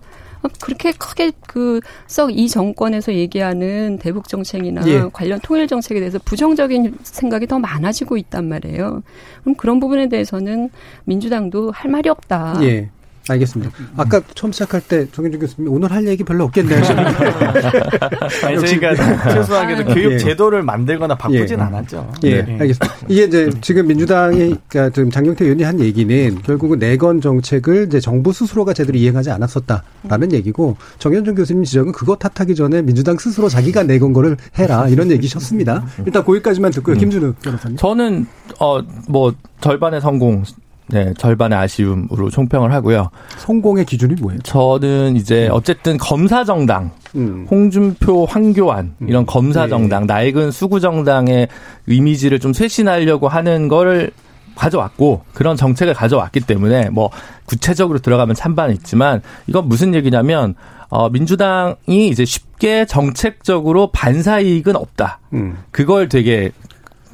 [0.59, 5.03] 그렇게 크게 그 썩 이 정권에서 얘기하는 대북 정책이나 예.
[5.13, 9.03] 관련 통일 정책에 대해서 부정적인 생각이 더 많아지고 있단 말이에요.
[9.43, 10.69] 그럼 그런 부분에 대해서는
[11.05, 12.57] 민주당도 할 말이 없다.
[12.63, 12.89] 예.
[13.29, 13.71] 알겠습니다.
[13.97, 16.81] 아까 처음 시작할 때 정현준 교수님 오늘 할 얘기 별로 없겠네요.
[18.45, 18.95] 아니, 저희가
[19.31, 20.17] 최소하게도 아, 교육 예.
[20.17, 21.63] 제도를 만들거나 바꾸진 예.
[21.63, 22.11] 않았죠.
[22.25, 22.41] 예, 예.
[22.59, 22.95] 알겠습니다.
[23.07, 28.33] 이게 이제 지금 민주당이 그러니까 지금 장경태 의원이 한 얘기는 결국은 내건 정책을 이제 정부
[28.33, 34.13] 스스로가 제대로 이행하지 않았었다라는 얘기고 정현준 교수님 지적은 그거 탓하기 전에 민주당 스스로 자기가 내건
[34.13, 35.85] 거를 해라 이런 얘기셨습니다.
[36.05, 36.95] 일단 거기까지만 듣고요.
[36.95, 36.99] 음.
[36.99, 37.77] 김준우 변호사님.
[37.77, 38.25] 저는
[38.59, 40.43] 어뭐 절반의 성공
[40.91, 43.09] 네, 절반의 아쉬움으로 총평을 하고요.
[43.37, 44.39] 성공의 기준이 뭐예요?
[44.41, 45.53] 저는 이제 음.
[45.53, 47.47] 어쨌든 검사 정당, 음.
[47.49, 49.09] 홍준표, 황교안 음.
[49.09, 49.69] 이런 검사 네.
[49.69, 50.13] 정당, 네.
[50.31, 51.47] 낡은 수구 정당의
[51.87, 54.11] 이미지를 좀 쇄신하려고 하는 걸
[54.55, 57.09] 가져왔고 그런 정책을 가져왔기 때문에 뭐
[57.45, 60.55] 구체적으로 들어가면 찬반은 있지만 이건 무슨 얘기냐면
[60.89, 65.19] 어 민주당이 이제 쉽게 정책적으로 반사 이익은 없다.
[65.33, 65.57] 음.
[65.71, 66.51] 그걸 되게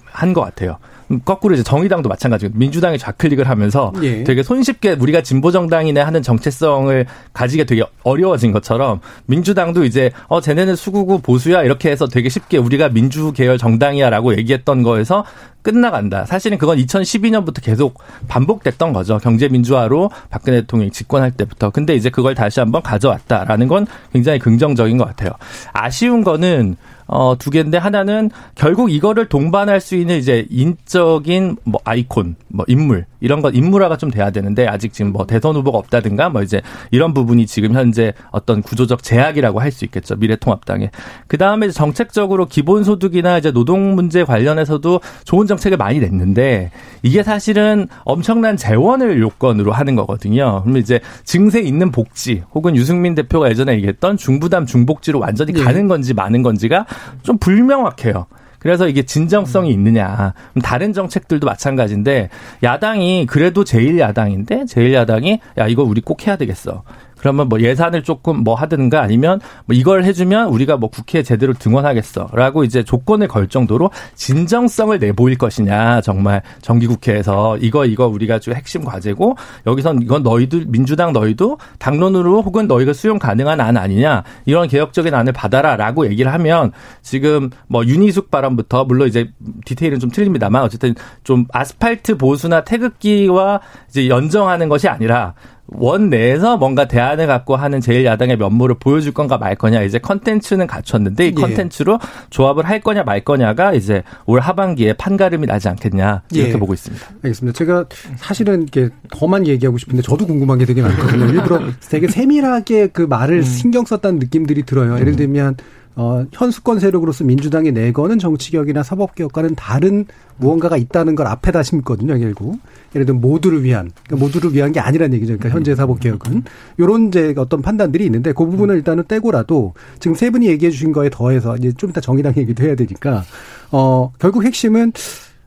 [0.05, 0.77] 한 것 같아요.
[1.23, 4.23] 거꾸로 이제 정의당도 마찬가지고 민주당이 좌클릭을 하면서 예.
[4.23, 10.75] 되게 손쉽게 우리가 진보 정당이네 하는 정체성을 가지게 되게 어려워진 것처럼 민주당도 이제 어 쟤네는
[10.75, 15.23] 수구구 보수야 이렇게 해서 되게 쉽게 우리가 민주 계열 정당이야라고 얘기했던 거에서
[15.61, 16.25] 끝나간다.
[16.25, 19.17] 사실은 그건 2012년부터 계속 반복됐던 거죠.
[19.17, 21.71] 경제 민주화로 박근혜 대통령이 집권할 때부터.
[21.71, 25.31] 근데 이제 그걸 다시 한번 가져왔다라는 건 굉장히 긍정적인 것 같아요.
[25.73, 32.35] 아쉬운 거는 어, 두 개인데 하나는 결국 이거를 동반할 수 있는 이제 인적인 뭐 아이콘,
[32.49, 36.43] 뭐 인물 이런 것 인물화가 좀 돼야 되는데 아직 지금 뭐 대선 후보가 없다든가 뭐
[36.43, 40.91] 이제 이런 부분이 지금 현재 어떤 구조적 제약이라고 할 수 있겠죠 미래통합당에
[41.27, 46.71] 그 다음에 정책적으로 기본소득이나 이제 노동 문제 관련해서도 좋은 정책을 많이 냈는데
[47.03, 50.61] 이게 사실은 엄청난 재원을 요건으로 하는 거거든요.
[50.63, 55.63] 그러면 이제 증세 있는 복지 혹은 유승민 대표가 예전에 얘기했던 중부담 중복지로 완전히 네.
[55.63, 56.85] 가는 건지 마는 건지가
[57.23, 58.25] 좀 불명확해요.
[58.67, 60.33] 그래서 이게 진정성이 있느냐.
[60.61, 62.27] 다른 정책들도 마찬가지인데
[62.63, 66.83] 야당이 그래도 제일 야당인데 제일 야당이 야 이거 우리 꼭 해야 되겠어.
[67.17, 72.63] 그러면 뭐 예산을 조금 뭐 하든가 아니면 뭐 이걸 해주면 우리가 뭐 국회에 제대로 등원하겠어라고
[72.63, 76.01] 이제 조건을 걸 정도로 진정성을 내보일 것이냐.
[76.01, 82.67] 정말 정기국회에서 이거 이거 우리가 좀 핵심 과제고 여기선 이건 너희들 민주당 너희도 당론으로 혹은
[82.67, 84.23] 너희가 수용 가능한 안 아니냐.
[84.45, 89.31] 이런 개혁적인 안을 받아라라고 얘기를 하면 지금 뭐 윤희숙 발언부터 물론 이제
[89.65, 95.33] 디테일은 좀 틀립니다만 어쨌든 좀 아스팔트 보수나 태극기와 이제 연정하는 것이 아니라
[95.67, 100.65] 원 내에서 뭔가 대안을 갖고 하는 제일 야당의 면모를 보여줄 건가 말 거냐 이제 컨텐츠는
[100.65, 101.31] 갖췄는데 이 예.
[101.31, 101.99] 컨텐츠로
[102.29, 106.57] 조합을 할 거냐 말 거냐가 이제 올 하반기에 판가름이 나지 않겠냐 이렇게 예.
[106.57, 107.05] 보고 있습니다.
[107.23, 107.57] 알겠습니다.
[107.57, 111.25] 제가 사실은 이게 더만 얘기하고 싶은데 저도 궁금한 게 되게 많거든요.
[111.31, 113.43] 일부러 되게 세밀하게 그 말을 음.
[113.43, 114.97] 신경 썼다는 느낌들이 들어요.
[114.99, 115.57] 예를 들면
[115.97, 120.05] 어, 현수권 세력으로서 민주당이 내거는 정치개혁이나 사법개혁과는 다른
[120.37, 122.59] 무언가가 있다는 걸 앞에다 심거든요, 결국.
[122.95, 125.37] 예를 들면 모두를 위한, 그러니까 모두를 위한 게 아니라는 얘기죠.
[125.37, 126.43] 그러니까 현재 사법 개혁은.
[126.79, 131.09] 요런 이제 어떤 판단들이 있는데 그 부분을 일단은 떼고라도 지금 세 분이 얘기해 주신 거에
[131.09, 133.23] 더해서 이제 좀 이따 정의당 얘기도 해야 되니까,
[133.71, 134.93] 어, 결국 핵심은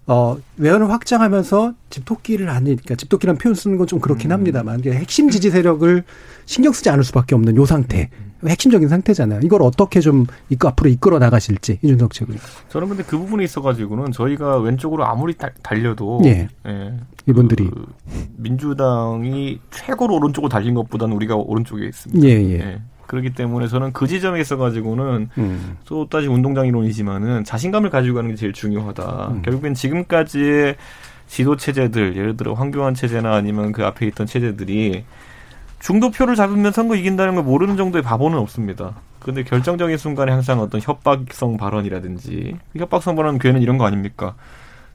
[0.07, 4.33] 어, 외연을 확장하면서 집토끼를 아니니까 집토끼라는 표현 쓰는 건 좀 그렇긴 음.
[4.33, 6.03] 합니다만 핵심 지지 세력을
[6.47, 8.11] 신경 쓰지 않을 수밖에 없는 요 상태.
[8.47, 9.41] 핵심적인 상태잖아요.
[9.43, 12.37] 이걸 어떻게 좀 이끌, 앞으로 이끌어 나가실지 이준석 측은.
[12.69, 16.49] 저는 근데 그 부분에 있어가지고는 저희가 왼쪽으로 아무리 다, 달려도 예.
[16.67, 16.95] 예.
[17.27, 17.87] 이분들이 그
[18.37, 22.27] 민주당이 최고로 오른쪽으로 달린 것보다는 우리가 오른쪽에 있습니다.
[22.27, 22.53] 예, 예.
[22.61, 22.83] 예.
[23.07, 25.77] 그렇기 때문에 저는 그 지점에 있어가지고는 음.
[25.85, 29.29] 또 다시 운동장 이론이지만은 자신감을 가지고 가는 게 제일 중요하다.
[29.33, 29.43] 음.
[29.43, 30.77] 결국엔 지금까지의
[31.27, 35.05] 지도 체제들, 예를 들어 황교안 체제나 아니면 그 앞에 있던 체제들이
[35.81, 38.95] 중도표를 잡으면 선거 이긴다는 걸 모르는 정도의 바보는 없습니다.
[39.19, 44.35] 근데 결정적인 순간에 항상 어떤 협박성 발언이라든지 그 협박성 발언 괴는 이런 거 아닙니까?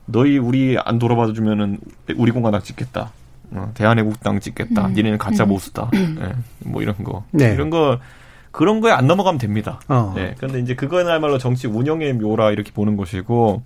[0.05, 1.79] 너희 우리 안 돌아봐 주면은
[2.15, 3.11] 우리 공화당 찍겠다.
[3.51, 4.87] 어, 대한애국당 찍겠다.
[4.87, 4.93] 음.
[4.93, 5.89] 니네는 가짜 보수다.
[5.93, 6.17] 음.
[6.19, 7.23] 네, 뭐 이런 거.
[7.31, 7.53] 네.
[7.53, 7.99] 이런 거
[8.51, 9.79] 그런 거에 안 넘어가면 됩니다.
[9.87, 10.13] 어.
[10.15, 10.35] 네.
[10.39, 13.63] 근데 이제 그거야말로 정치 운영의 묘라 이렇게 보는 것이고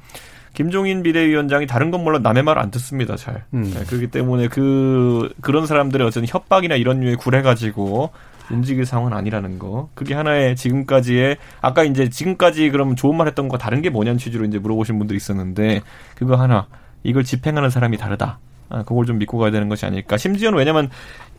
[0.59, 3.45] 김종인 비대위원장이 다른 건 몰라 남의 말을 안 듣습니다, 잘.
[3.53, 3.71] 음.
[3.73, 8.09] 네, 그렇기 때문에 그, 그런 사람들의 어쨌든 협박이나 이런 류의 굴해가지고
[8.51, 9.87] 움직일 상황은 아니라는 거.
[9.93, 14.43] 그게 하나의 지금까지의, 아까 이제 지금까지 그럼 좋은 말 했던 거 다른 게 뭐냐는 취지로
[14.43, 15.79] 이제 물어보신 분들이 있었는데,
[16.15, 16.67] 그거 하나.
[17.03, 18.39] 이걸 집행하는 사람이 다르다.
[18.67, 20.17] 아, 그걸 좀 믿고 가야 되는 것이 아닐까.
[20.17, 20.89] 심지어는 왜냐면,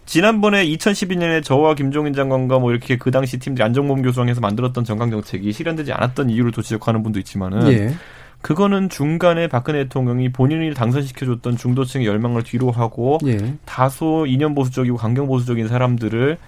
[0.07, 5.93] 지난번에 2012년에 저와 김종인 장관과 뭐 이렇게 그 당시 팀들이 안정범 교수랑해서 만들었던 정강정책이 실현되지
[5.93, 7.95] 않았던 이유를 도 지적하는 분도 있지만은, 예.
[8.43, 13.55] 그거는 중간에 박근혜 대통령이 본인이 당선시켜줬던 중도층의 열망을 뒤로 하고 예.
[13.65, 16.39] 다소 이념 보수적이고 강경 보수적인 사람들을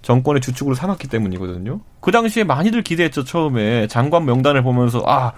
[0.00, 1.80] 정권의 주축으로 삼았기 때문이거든요.
[2.00, 3.86] 그 당시에 많이들 기대했죠, 처음에.
[3.86, 5.32] 장관 명단을 보면서, 아,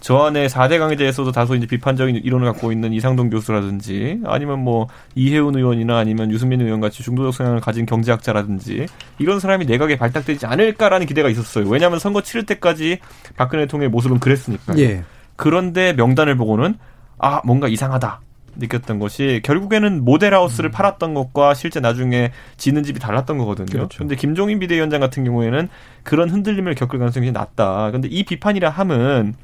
[0.00, 4.88] 저 안에 4대 강에 대해서도 다소 이제 비판적인 이론을 갖고 있는 이상동 교수라든지 아니면 뭐
[5.14, 8.86] 이혜훈 의원이나 아니면 유승민 의원 같이 중도적 성향을 가진 경제학자라든지
[9.18, 11.66] 이런 사람이 내각에 발탁되지 않을까라는 기대가 있었어요.
[11.68, 12.98] 왜냐하면 선거 치를 때까지
[13.36, 14.78] 박근혜 대통령의 모습은 그랬으니까요.
[14.78, 15.02] 예.
[15.36, 16.76] 그런데 명단을 보고는
[17.18, 18.20] 아 뭔가 이상하다
[18.56, 20.72] 느꼈던 것이 결국에는 모델하우스를 음.
[20.72, 23.66] 팔았던 것과 실제 나중에 짓는 집이 달랐던 거거든요.
[23.66, 23.98] 그렇죠.
[23.98, 25.68] 근데 김종인 비대위원장 같은 경우에는
[26.02, 27.90] 그런 흔들림을 겪을 가능성이 낮다.
[27.90, 29.34] 근데 이 비판이라 함은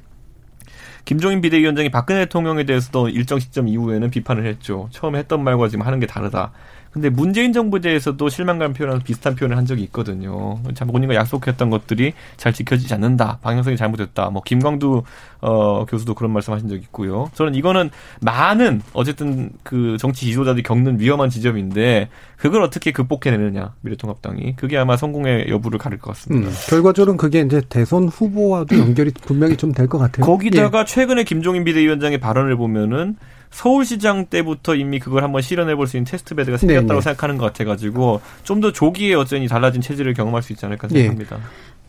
[1.05, 4.88] 김종인 비대위원장이 박근혜 대통령에 대해서도 일정 시점 이후에는 비판을 했죠.
[4.92, 6.52] 처음에 했던 말과 지금 하는 게 다르다.
[6.92, 10.61] 근데 문재인 정부에 대해서도 실망감 표현하는 비슷한 표현을 한 적이 있거든요.
[10.74, 13.38] 참 본인과 약속했던 것들이 잘 지켜지지 않는다.
[13.42, 14.28] 방향성이 잘못됐다.
[14.31, 15.02] 뭐 김광두
[15.40, 17.31] 어, 교수도 그런 말씀하신 적 있고요.
[17.35, 24.76] 저는 이거는 많은 어쨌든 그 정치 지도자들이 겪는 위험한 지점인데 그걸 어떻게 극복해내느냐 미래통합당이 그게
[24.76, 26.48] 아마 성공의 여부를 가릴 것 같습니다.
[26.48, 30.26] 음, 결과적으로는 그게 이제 대선 후보와도 연결이 분명히 좀 될 것 같아요.
[30.26, 30.85] 거기다가 예.
[30.85, 33.16] 최근에 김종인 비대위원장의 발언을 보면은
[33.53, 37.01] 서울시장 때부터 이미 그걸 한번 실현해 볼 수 있는 테스트베드가 생겼다고 네네.
[37.03, 41.01] 생각하는 것 같아가지고 좀 더 조기에 어쩐이 달라진 체질을 경험할 수 있지 않을까 네.
[41.03, 41.38] 생각합니다.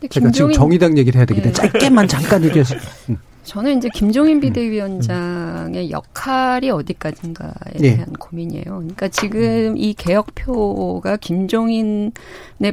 [0.00, 0.08] 네.
[0.08, 1.70] 제가 지금 정의당 얘기를 해야 되기 때문에 네.
[1.72, 2.74] 짧게만 잠깐 얘기하시.
[3.10, 3.16] 음.
[3.44, 7.96] 저는 이제 김종인 비대위원장의 역할이 어디까지인가에 네.
[7.96, 8.64] 대한 고민이에요.
[8.64, 12.12] 그러니까 지금 이 개혁표가 김종인의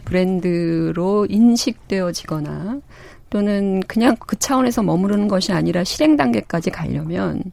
[0.06, 2.80] 브랜드로 인식되어지거나
[3.30, 7.44] 또는 그냥 그 차원에서 머무르는 것이 아니라 실행 단계까지 가려면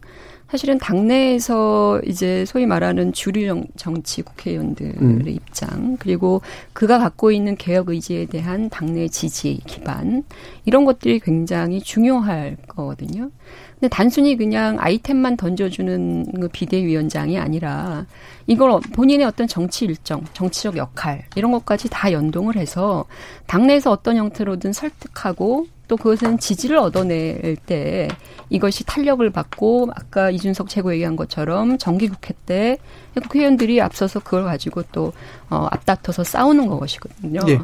[0.51, 5.23] 사실은 당내에서 이제 소위 말하는 주류 정치 국회의원들의 음.
[5.29, 6.41] 입장 그리고
[6.73, 10.25] 그가 갖고 있는 개혁 의지에 대한 당내 지지 기반
[10.65, 13.31] 이런 것들이 굉장히 중요할 거거든요.
[13.75, 18.07] 근데 단순히 그냥 아이템만 던져주는 그 비대위원장이 아니라
[18.47, 23.05] 이걸 본인의 어떤 정치 일정, 정치적 역할 이런 것까지 다 연동을 해서
[23.47, 28.09] 당내에서 어떤 형태로든 설득하고 또 그것은 지지를 얻어낼 때
[28.51, 32.79] 이것이 탄력을 받고 아까 이준석 최고 얘기한 것처럼 정기국회 때
[33.15, 35.13] 국회의원들이 앞서서 그걸 가지고 또
[35.51, 37.41] 어, 앞다퉈서 싸우는 것이거든요.
[37.49, 37.59] 예.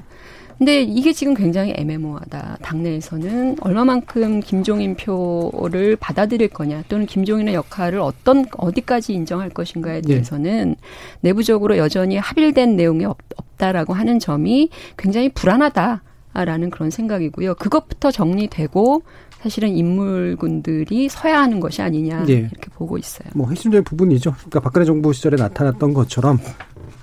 [0.58, 2.58] 근데 이게 지금 굉장히 애매모호하다.
[2.62, 10.00] 당내에서는 얼마만큼 김종인 표를 받아들일 거냐 또는 김종인의 역할을 어떤 어디까지 인정할 것인가에 예.
[10.00, 10.76] 대해서는 네.
[11.22, 16.02] 내부적으로 여전히 합일된 내용이 없, 없다라고 하는 점이 굉장히 불안하다
[16.34, 17.54] 라는 그런 생각이고요.
[17.54, 19.02] 그것부터 정리되고
[19.40, 22.32] 사실은 인물군들이 서야 하는 것이 아니냐 네.
[22.32, 23.28] 이렇게 보고 있어요.
[23.34, 24.32] 뭐 핵심적인 부분이죠.
[24.32, 26.38] 그러니까 박근혜 정부 시절에 나타났던 것처럼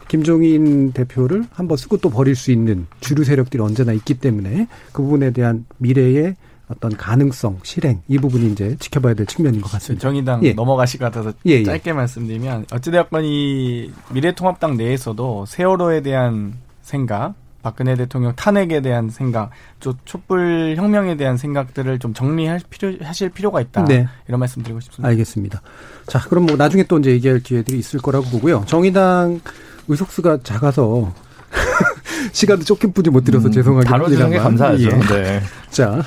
[0.10, 5.32] 김종인 대표를 한번 쓰고 또 버릴 수 있는 주류 세력들이 언제나 있기 때문에 그 부분에
[5.32, 6.36] 대한 미래의
[6.68, 10.02] 어떤 가능성, 실행 이 부분이 이제 지켜봐야 될 측면인 것 같습니다.
[10.02, 10.54] 정의당 예.
[10.54, 11.64] 넘어가실 것 같아서 예, 예.
[11.64, 19.94] 짧게 말씀드리면 어찌되었건 이 미래통합당 내에서도 세월호에 대한 생각, 박근혜 대통령 탄핵에 대한 생각, 또
[20.06, 23.86] 촛불 혁명에 대한 생각들을 좀 정리할 필요 하실 필요가 있다.
[23.86, 24.08] 네.
[24.28, 25.08] 이런 말씀 드리고 싶습니다.
[25.10, 25.62] 알겠습니다.
[26.08, 28.64] 자, 그럼 뭐 나중에 또 이제 얘기할 기회들이 있을 거라고 보고요.
[28.68, 29.40] 정의당
[29.88, 31.14] 의석수가 작아서
[32.32, 34.90] 시간도 쫓긴 뿐이 못 드려서 음, 죄송하게 다뤄주는 게 감사하죠.
[34.90, 34.90] 예.
[34.90, 35.42] 네.
[35.72, 36.02] 자,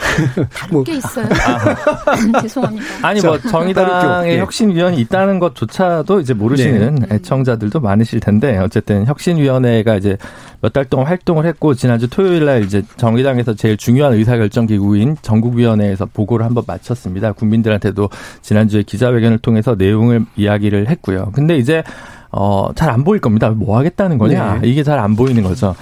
[0.71, 0.85] 뭐.
[0.85, 1.27] 게 있어요.
[1.47, 2.41] 아.
[2.43, 2.85] 죄송합니다.
[3.03, 4.41] 아니 뭐 정의당의 예.
[4.41, 7.17] 혁신위원이 있다는 것조차도 이제 모르시는 네.
[7.17, 10.17] 애청자들도 많으실 텐데 어쨌든 혁신위원회가 이제
[10.61, 16.07] 몇 달 동안 활동을 했고 지난주 토요일 날 이제 정의당에서 제일 중요한 의사결정 기구인 전국위원회에서
[16.07, 17.33] 보고를 한번 마쳤습니다.
[17.33, 18.09] 국민들한테도
[18.43, 21.31] 지난주에 기자회견을 통해서 내용을 이야기를 했고요.
[21.35, 21.85] 근데 이제
[22.37, 23.51] 어, 잘 안 보일 겁니다.
[23.51, 24.61] 뭐 하겠다는 거냐?
[24.61, 24.69] 네.
[24.69, 25.75] 이게 잘 안 보이는 거죠.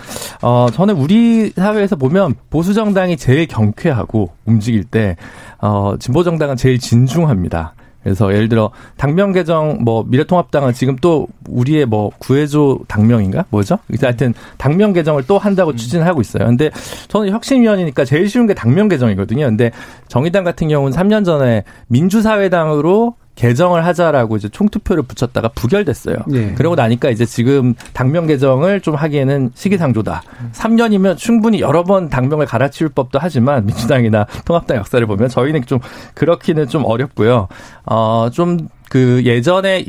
[0.42, 5.16] 어, 저는 우리 사회에서 보면 보수정당이 제일 경쾌하고 움직일 때,
[5.60, 7.74] 어, 진보정당은 제일 진중합니다.
[8.02, 13.78] 그래서 예를 들어 당명 개정 뭐 미래통합당은 지금 또 우리의 뭐 구해줘 당명인가 뭐죠?
[14.00, 15.76] 하여튼 당명 개정을 또 한다고 음.
[15.76, 16.46] 추진하고 있어요.
[16.46, 16.70] 근데
[17.06, 19.44] 저는 혁신위원이니까 제일 쉬운 게 당명 개정이거든요.
[19.44, 19.70] 근데
[20.08, 26.16] 정의당 같은 경우는 3년 전에 민주사회당으로 개정을 하자라고 이제 총투표를 붙였다가 부결됐어요.
[26.26, 26.54] 네.
[26.54, 30.22] 그러고 나니까 이제 지금 당명 개정을 좀 하기에는 시기상조다.
[30.52, 35.78] 3년이면 충분히 여러 번 당명을 갈아치울 법도 하지만 민주당이나 통합당 역사를 보면 저희는 좀
[36.14, 37.48] 그렇기는 좀 어렵고요.
[37.86, 39.86] 어, 좀 그 예전에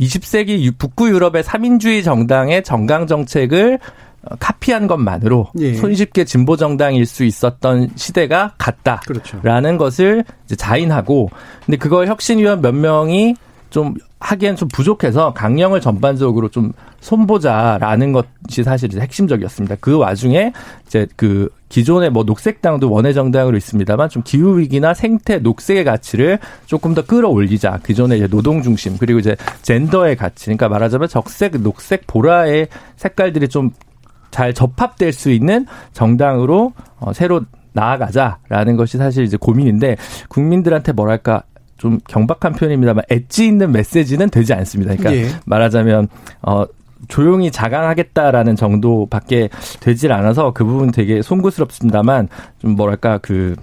[0.00, 4.05] 20세기 북구 유럽의 3인주의 정당의 정강 정책을 어,
[4.38, 5.74] 카피한 것만으로 예.
[5.74, 9.78] 손쉽게 진보 정당일 수 있었던 시대가 갔다라는 그렇죠.
[9.78, 10.24] 것을
[10.56, 11.30] 자인하고
[11.64, 13.36] 근데 그걸 혁신위원 몇 명이
[13.70, 19.76] 좀 하기엔 좀 부족해서 강령을 전반적으로 좀 손보자라는 것이 사실 핵심적이었습니다.
[19.80, 20.52] 그 와중에
[20.86, 26.94] 이제 그 기존의 뭐 녹색당도 원외 정당으로 있습니다만 좀 기후 위기나 생태 녹색의 가치를 조금
[26.94, 27.80] 더 끌어올리자.
[27.84, 30.46] 기존의 이제 노동 중심 그리고 이제 젠더의 가치.
[30.46, 33.70] 그러니까 말하자면 적색, 녹색, 보라의 색깔들이 좀
[34.30, 39.96] 잘 접합될 수 있는 정당으로 어, 새로 나아가자라는 것이 사실 이제 고민인데
[40.28, 41.42] 국민들한테 뭐랄까
[41.76, 44.96] 좀 경박한 표현입니다만 엣지 있는 메시지는 되지 않습니다.
[44.96, 45.30] 그러니까 예.
[45.44, 46.08] 말하자면
[46.42, 46.64] 어
[47.08, 53.54] 조용히 자강하겠다라는 정도밖에 되질 않아서 그 부분 되게 송구스럽습니다만 좀 뭐랄까 그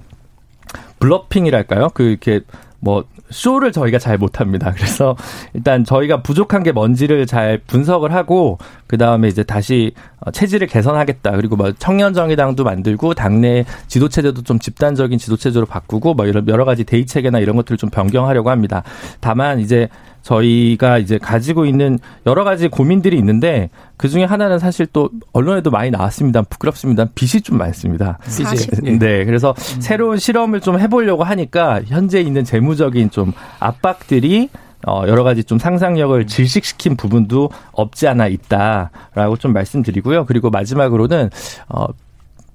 [1.00, 1.90] 블러핑이랄까요?
[1.94, 2.42] 그 이렇게
[2.80, 4.72] 뭐 쇼를 저희가 잘 못합니다.
[4.76, 5.16] 그래서
[5.54, 11.32] 일단 저희가 부족한 게 뭔지를 잘 분석을 하고 그 다음에 이제 다시 어, 체질을 개선하겠다.
[11.32, 16.66] 그리고 뭐 청년 정의당도 만들고 당내 지도 체제도 좀 집단적인 지도 체제로 바꾸고 뭐 여러
[16.66, 18.84] 가지 대의 체계나 이런 것들을 좀 변경하려고 합니다.
[19.20, 19.90] 다만 이제
[20.24, 25.92] 저희가 이제 가지고 있는 여러 가지 고민들이 있는데 그 중에 하나는 사실 또 언론에도 많이
[25.92, 26.42] 나왔습니다.
[26.42, 27.06] 부끄럽습니다.
[27.14, 28.18] 빚이 좀 많습니다.
[28.24, 28.98] 빚이.
[28.98, 29.26] 네.
[29.26, 29.82] 그래서 음.
[29.82, 34.50] 새로운 실험을 좀 해보려고 하니까 현재 있는 재무적인 좀 압박들이
[34.86, 40.26] 어, 여러 가지 좀 상상력을 질식시킨 부분도 없지 않아 있다라고 좀 말씀드리고요.
[40.26, 41.30] 그리고 마지막으로는,
[41.70, 41.86] 어,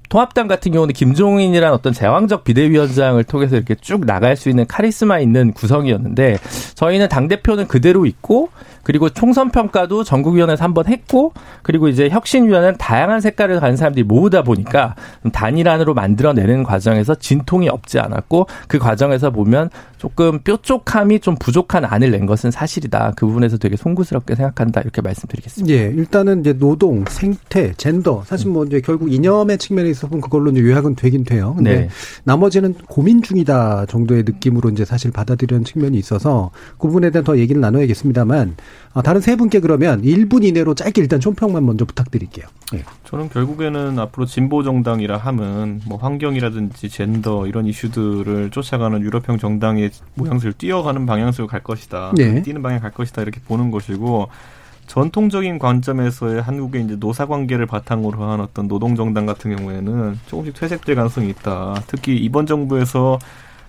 [0.08, 5.52] 통합당 같은 경우는 김종인이라는 어떤 제왕적 비대위원장을 통해서 이렇게 쭉 나갈 수 있는 카리스마 있는
[5.52, 6.38] 구성이었는데
[6.74, 8.48] 저희는 당 대표는 그대로 있고
[8.88, 14.42] 그리고 총선 평가도 전국위원회에서 한 번 했고 그리고 이제 혁신위원회는 다양한 색깔을 가진 사람들이 모으다
[14.42, 14.94] 보니까
[15.32, 22.24] 단일안으로 만들어내는 과정에서 진통이 없지 않았고 그 과정에서 보면 조금 뾰족함이 좀 부족한 안을 낸
[22.26, 23.14] 것은 사실이다.
[23.16, 24.80] 그 부분에서 되게 송구스럽게 생각한다.
[24.80, 25.74] 이렇게 말씀드리겠습니다.
[25.74, 30.50] 예, 일단은 이제 노동, 생태, 젠더 사실 뭐 이제 결국 이념의 측면에 있어 보면 그걸로
[30.50, 31.54] 이제 요약은 되긴 돼요.
[31.56, 31.88] 근데 네.
[32.24, 37.60] 나머지는 고민 중이다 정도의 느낌으로 이제 사실 받아들이는 측면이 있어서 그 부분에 대한 더 얘기를
[37.60, 38.54] 나눠야겠습니다만 어,
[39.04, 42.46] 다른 세 분께 그러면 1분 이내로 짧게 일단 총평만 먼저 부탁드릴게요.
[42.72, 42.82] 네.
[43.04, 50.54] 저는 결국에는 앞으로 진보 정당이라 함은 뭐 환경이라든지 젠더 이런 이슈들을 쫓아가는 유럽형 정당의 모양새를
[50.54, 52.12] 뛰어가는 방향으로 갈 것이다.
[52.16, 52.42] 네.
[52.42, 54.28] 뛰는 방향 갈 것이다 이렇게 보는 것이고
[54.88, 60.96] 전통적인 관점에서의 한국의 이제 노사 관계를 바탕으로 한 어떤 노동 정당 같은 경우에는 조금씩 퇴색될
[60.96, 61.82] 가능성이 있다.
[61.86, 63.18] 특히 이번 정부에서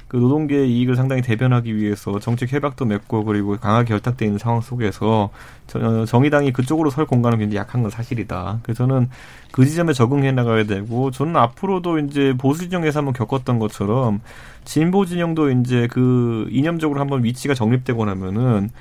[0.10, 5.30] 그 노동계의 이익을 상당히 대변하기 위해서 정책 협약도 맺고 그리고 강하게 결탁돼 있는 상황 속에서
[5.76, 8.60] 어, 정의당이 그쪽으로 설 공간은 굉장히 약한 건 사실이다.
[8.64, 9.07] 그래서 저는
[9.51, 14.22] 그 지점에 적응해 나가야 되고 저는 앞으로도 이제 보수 진영에서 한번 겪었던 것처럼
[14.66, 18.72] 진보 진영도 이제 그 이념적으로 한번 위치가 정립되고 나면은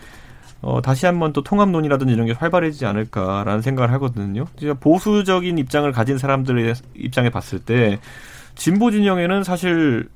[0.62, 4.46] 어, 다시 한번 또 통합론이라든지 이런 게 활발해지지 않을까라는 생각을 하거든요.
[4.80, 7.98] 보수적인 입장을 가진 사람들의 입장에 봤을 때
[8.54, 10.08] 진보 진영에는 사실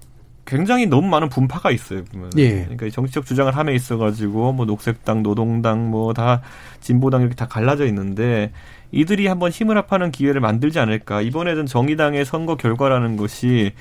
[0.45, 2.05] 굉장히 너무 많은 분파가 있어요.
[2.05, 2.31] 보면.
[2.37, 2.63] 예.
[2.63, 6.43] 그러니까 정치적 주장을 함에 있어 가지고 뭐 녹색당, 노동당, 뭐 다
[6.81, 8.53] 진보당 이렇게 다 갈라져 있는데
[8.91, 11.23] 이들이 한번 힘을 합하는 기회를 만들지 않을까.
[11.23, 13.73] 이번에는 정의당의 선거 결과라는 것이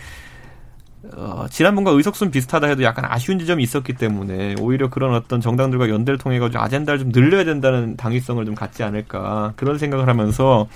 [1.16, 6.20] 어, 지난번과 의석순 비슷하다 해도 약간 아쉬운 지점이 있었기 때문에 오히려 그런 어떤 정당들과 연대를
[6.20, 10.68] 통해 가지고 아젠다를 좀 늘려야 된다는 당위성을 좀 갖지 않을까 그런 생각을 하면서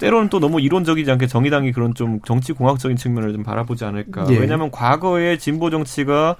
[0.00, 4.26] 때로는 또 너무 이론적이지 않게 정의당이 그런 좀 정치 공학적인 측면을 좀 바라보지 않을까.
[4.30, 4.38] 예.
[4.38, 6.36] 왜냐하면 과거에 진보 정치가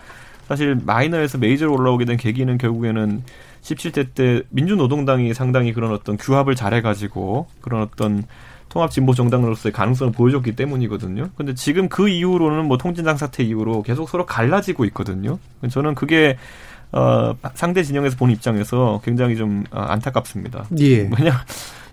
[0.48, 3.22] 사실 마이너에서 메이저로 올라오게 된 계기는 결국에는
[3.62, 8.24] 17대 때 민주노동당이 상당히 그런 어떤 규합을 잘해가지고 그런 어떤
[8.70, 11.28] 통합 진보 정당으로서의 가능성을 보여줬기 때문이거든요.
[11.36, 15.38] 근데 지금 그 이후로는 뭐 통진당 사태 이후로 계속 서로 갈라지고 있거든요.
[15.68, 16.38] 저는 그게
[16.92, 20.66] 어 상대 진영에서 본 입장에서 굉장히 좀 어, 안타깝습니다.
[20.78, 21.08] 예.
[21.16, 21.44] 왜냐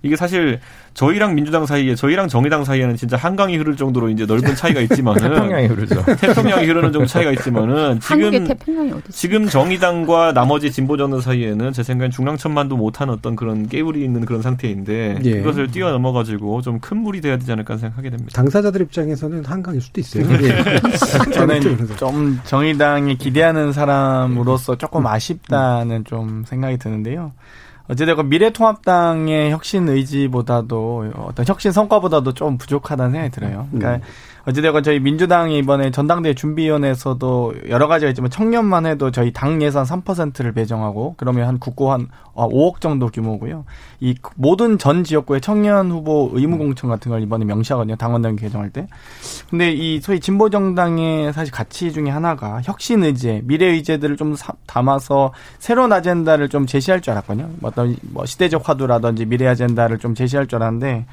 [0.01, 0.59] 이게 사실
[0.93, 5.67] 저희랑 민주당 사이에 저희랑 정의당 사이에는 진짜 한강이 흐를 정도로 이제 넓은 차이가 있지만은 태평양이
[5.67, 6.03] 흐르죠.
[6.05, 11.83] 태평양이 흐르는 정도 차이가 있지만은 지금 태평양이 어디 지금 정의당과 나머지 진보 정당 사이에는 제
[11.83, 15.37] 생각엔 중랑천만도 못한 어떤 그런 깨울이 있는 그런 상태인데 예.
[15.41, 18.31] 그것을 뛰어넘어 가지고 좀 큰 물이 돼야 되지 않을까 생각하게 됩니다.
[18.33, 20.25] 당사자들 입장에서는 한강일 수도 있어요.
[20.43, 20.79] 예.
[21.33, 21.61] 저는
[21.97, 27.33] 좀 정의당이 기대하는 사람으로서 조금 아쉽다는 좀 생각이 드는데요.
[27.89, 33.67] 어찌되건 미래통합당의 혁신 의지보다도 어떤 혁신 성과보다도 좀 부족하다는 생각이 들어요.
[33.71, 34.11] 그러니까 음.
[34.47, 40.53] 어찌되건 저희 민주당이 이번에 전당대회 준비위원회에서도 여러 가지가 있지만 청년만 해도 저희 당 예산 3%를
[40.53, 43.65] 배정하고 그러면 한 국고 한 5억 어, 정도 규모고요.
[43.99, 47.97] 이 모든 전 지역구의 청년 후보 의무 공천 같은 걸 이번에 명시하거든요.
[47.97, 48.87] 당원당 개정할 때.
[49.49, 54.35] 근데 이 소위 진보 정당의 사실 가치 중에 하나가 혁신 의제, 미래 의제들을 좀
[54.65, 57.49] 담아서 새로운 아젠다를 좀 제시할 줄 알았거든요.
[57.63, 61.05] 어떤 뭐 시대적 화두라든지 미래 아젠다를 좀 제시할 줄 알았는데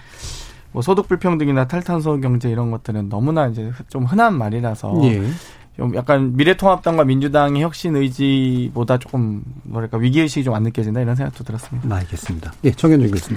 [0.75, 5.23] 뭐 소득 불평등이나 탈탄소 경제 이런 것들은 너무나 이제 좀 흔한 말이라서 예.
[5.77, 11.45] 좀 약간 미래통합당과 민주당의 혁신 의지보다 조금 뭐랄까 위기 의식이 좀 안 느껴진다 이런 생각도
[11.45, 11.89] 들었습니다.
[11.89, 12.53] 네, 알겠습니다.
[12.65, 13.37] 예, 정현준 교수님.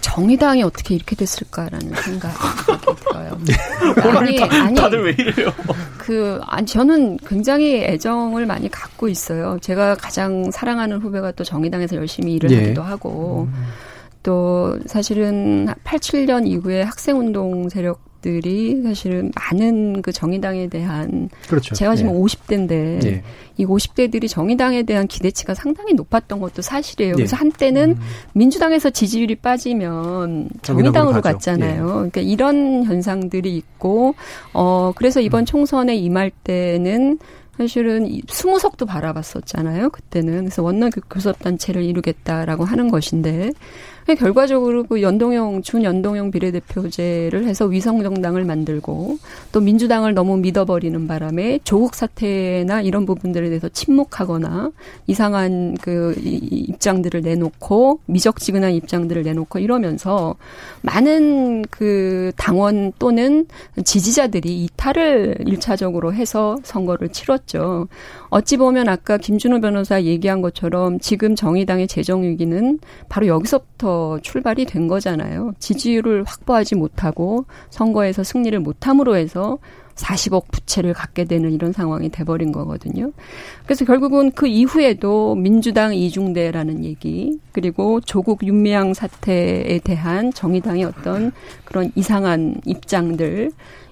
[0.00, 2.34] 정의당이 어떻게 이렇게 됐을까라는 생각이
[3.04, 3.38] 들어요.
[4.18, 5.52] 아니, 아니, 다들 왜 이래요?
[5.98, 9.58] 그, 아니, 저는 굉장히 애정을 많이 갖고 있어요.
[9.60, 12.56] 제가 가장 사랑하는 후배가 또 정의당에서 열심히 일을 예.
[12.56, 13.64] 하기도 하고, 음.
[14.22, 21.74] 또 사실은 87년 이후에 학생운동 세력들이 사실은 많은 그 정의당에 대한 그렇죠.
[21.74, 22.18] 제가 지금 네.
[22.18, 22.68] 50대인데
[23.00, 23.22] 네.
[23.56, 27.12] 이 50대들이 정의당에 대한 기대치가 상당히 높았던 것도 사실이에요.
[27.12, 27.16] 네.
[27.16, 28.00] 그래서 한때는 음.
[28.34, 31.82] 민주당에서 지지율이 빠지면 정의당으로 갔잖아요.
[31.82, 31.86] 예.
[31.86, 34.14] 그러니까 이런 현상들이 있고
[34.52, 35.44] 어 그래서 이번 음.
[35.44, 37.18] 총선에 임할 때는
[37.58, 39.90] 사실은 스무 석도 바라봤었잖아요.
[39.90, 43.50] 그때는 그래서 원내 교섭단체를 이루겠다라고 하는 것인데
[44.14, 49.18] 결과적으로 그 연동형 준연동형 비례대표제를 해서 위성 정당을 만들고
[49.52, 54.70] 또 민주당을 너무 믿어버리는 바람에 조국 사태나 이런 부분들에 대해서 침묵하거나
[55.06, 60.36] 이상한 그 입장들을 내놓고 미적지근한 입장들을 내놓고 이러면서
[60.82, 63.46] 많은 그 당원 또는
[63.84, 67.88] 지지자들이 이탈을 일차적으로 해서 선거를 치렀죠.
[68.30, 72.78] 어찌 보면 아까 김준호 변호사 얘기한 것처럼 지금 정의당의 재정 위기는
[73.08, 75.52] 바로 여기서부터 출발이 된 거잖아요.
[75.58, 79.58] 지지율을 확보하지 못하고 선거에서 승리를 못함으로 해서
[79.98, 83.12] 40억 부채를 갖게 되는 이런 상황이 돼버린 거거든요.
[83.64, 91.32] 그래서 결국은 그 이후에도 민주당 이중대라는 얘기 그리고 조국 윤미향 사태에 대한 정의당의 어떤
[91.64, 93.50] 그런 이상한 입장들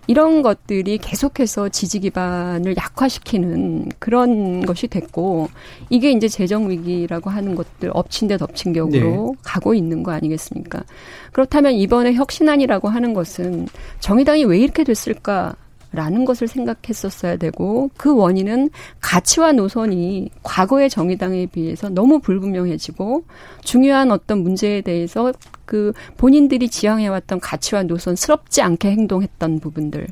[0.08, 5.48] 이런 것들이 계속해서 지지 기반을 약화시키는 그런 것이 됐고
[5.90, 9.40] 이게 이제 재정 위기라고 하는 것들 엎친 데 덮친 격으로 네.
[9.42, 10.84] 가고 있는 거 아니겠습니까?
[11.32, 13.66] 그렇다면 이번에 혁신안이라고 하는 것은
[13.98, 15.56] 정의당이 왜 이렇게 됐을까?
[15.96, 18.70] 라는 것을 생각했었어야 되고 그 원인은
[19.00, 23.24] 가치와 노선이 과거의 정의당에 비해서 너무 불분명해지고
[23.64, 25.32] 중요한 어떤 문제에 대해서
[25.64, 30.06] 그 본인들이 지향해왔던 가치와 노선스럽지 않게 행동했던 부분들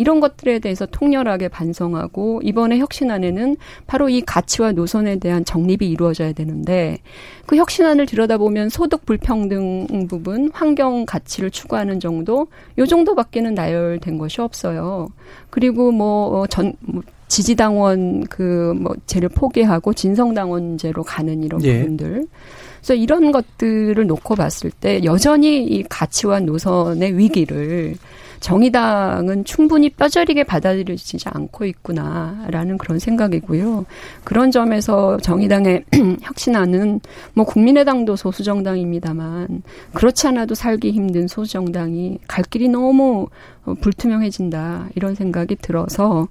[0.00, 6.96] 이런 것들에 대해서 통렬하게 반성하고 이번에 혁신안에는 바로 이 가치와 노선에 대한 정립이 이루어져야 되는데
[7.44, 12.46] 그 혁신안을 들여다보면 소득 불평등 부분, 환경 가치를 추구하는 정도
[12.78, 15.08] 요 정도밖에는 나열된 것이 없어요.
[15.50, 21.80] 그리고 뭐전 뭐 지지당원 그뭐 제를 포기하고 진성당원제로 가는 이런 예.
[21.80, 22.26] 부분들.
[22.78, 27.96] 그래서 이런 것들을 놓고 봤을 때 여전히 이 가치와 노선의 위기를
[28.40, 33.84] 정의당은 충분히 뼈저리게 받아들여지지 않고 있구나라는 그런 생각이고요.
[34.24, 35.84] 그런 점에서 정의당의
[36.22, 37.00] 혁신안은
[37.34, 39.62] 뭐 국민의당도 소수정당입니다만
[39.92, 43.28] 그렇지 않아도 살기 힘든 소수정당이 갈 길이 너무
[43.80, 46.28] 불투명해진다 이런 생각이 들어서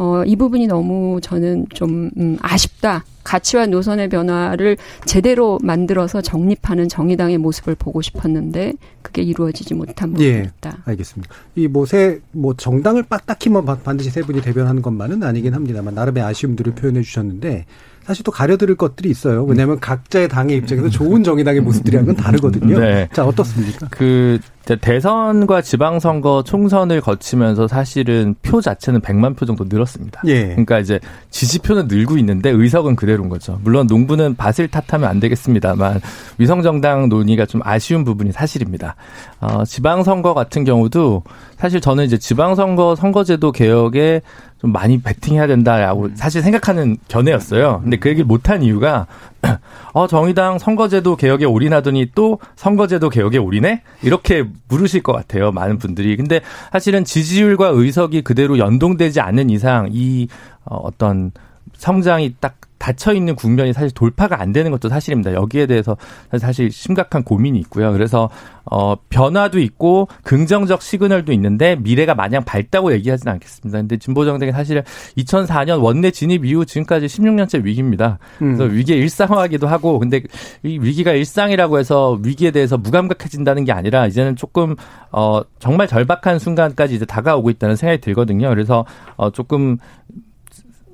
[0.00, 3.04] 어, 이 부분이 너무 저는 좀 음, 아쉽다.
[3.24, 10.50] 가치와 노선의 변화를 제대로 만들어서 정립하는 정의당의 모습을 보고 싶었는데 그게 이루어지지 못한 부분이 예,
[10.56, 10.78] 있다.
[10.84, 11.34] 알겠습니다.
[11.56, 16.74] 이뭐 세뭐 뭐 정당을 딱히 뭐 반드시 세 분이 대변하는 것만은 아니긴 합니다만 나름의 아쉬움들을
[16.76, 17.66] 표현해 주셨는데
[18.04, 19.44] 사실 또 가려들을 것들이 있어요.
[19.44, 22.78] 왜냐하면 각자의 당의 입장에서 좋은 정의당의 모습들이랑은 다르거든요.
[22.78, 23.08] 네.
[23.12, 23.88] 자 어떻습니까?
[23.90, 24.38] 그
[24.76, 30.22] 대선과 지방선거 총선을 거치면서 사실은 표 자체는 100만 표 정도 늘었습니다.
[30.26, 30.48] 예.
[30.48, 31.00] 그러니까 이제
[31.30, 33.58] 지지표는 늘고 있는데 의석은 그대로인 거죠.
[33.62, 36.00] 물론 농부는 밭을 탓하면 안 되겠습니다만
[36.38, 38.96] 위성정당 논의가 좀 아쉬운 부분이 사실입니다.
[39.40, 41.22] 어, 지방선거 같은 경우도
[41.56, 44.22] 사실 저는 이제 지방선거 선거제도 개혁에
[44.60, 46.16] 좀 많이 베팅해야 된다라고 음.
[46.16, 47.80] 사실 생각하는 견해였어요.
[47.82, 49.06] 근데 그 얘기를 못한 이유가
[49.94, 55.52] 어 정의당 선거제도 개혁에 올인하더니 또 선거제도 개혁에 올인해 이렇게 물으실 것 같아요.
[55.52, 56.16] 많은 분들이.
[56.16, 56.40] 근데
[56.72, 60.28] 사실은 지지율과 의석이 그대로 연동되지 않는 이상 이
[60.64, 61.32] 어, 어떤
[61.76, 65.34] 성장이 딱 닫혀 있는 국면이 사실 돌파가 안 되는 것도 사실입니다.
[65.34, 65.96] 여기에 대해서
[66.38, 67.92] 사실 심각한 고민이 있고요.
[67.92, 68.30] 그래서
[68.70, 73.78] 어 변화도 있고 긍정적 시그널도 있는데 미래가 마냥 밝다고 얘기하지는 않겠습니다.
[73.78, 74.82] 근데 진보 정당이 사실
[75.16, 78.18] 2004년 원내 진입 이후 지금까지 16년째 위기입니다.
[78.38, 78.74] 그래서 음.
[78.74, 80.22] 위기에 일상화하기도 하고 근데
[80.62, 84.76] 이 위기가 일상이라고 해서 위기에 대해서 무감각해진다는 게 아니라 이제는 조금
[85.10, 88.48] 어 정말 절박한 순간까지 이제 다가오고 있다는 생각이 들거든요.
[88.50, 88.84] 그래서
[89.16, 89.78] 어 조금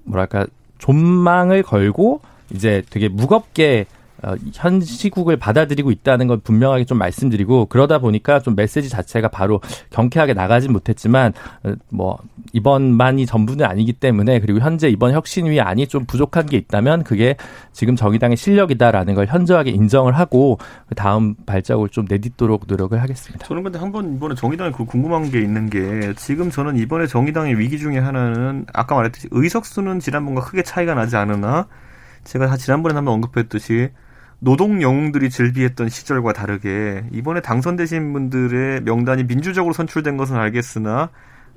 [0.05, 0.47] 뭐랄까
[0.79, 2.21] 존망을 걸고
[2.53, 3.94] 이제 되게 무겁게 어,
[4.55, 9.61] 현 시국을 받아들이고 있다는 건 분명하게 좀 말씀드리고 그러다 보니까 좀 메시지 자체가 바로
[9.91, 12.19] 경쾌하게 나가진 못했지만 어, 뭐
[12.53, 17.37] 이번만이 전부는 아니기 때문에 그리고 현재 이번 혁신위 안이 좀 부족한 게 있다면 그게
[17.73, 20.59] 지금 정의당의 실력이다라는 걸 현저하게 인정을 하고
[20.89, 23.47] 그 다음 발자국을 좀 내딛도록 노력을 하겠습니다.
[23.47, 27.79] 저는 근데 한번 이번에 정의당에 그 궁금한 게 있는 게 지금 저는 이번에 정의당의 위기
[27.79, 31.67] 중에 하나는 아까 말했듯이 의석수는 지난번과 크게 차이가 나지 않으나
[32.25, 33.91] 제가 지난번에 한번 언급했듯이
[34.39, 41.11] 노동 영웅들이 즐비했던 시절과 다르게 이번에 당선되신 분들의 명단이 민주적으로 선출된 것은 알겠으나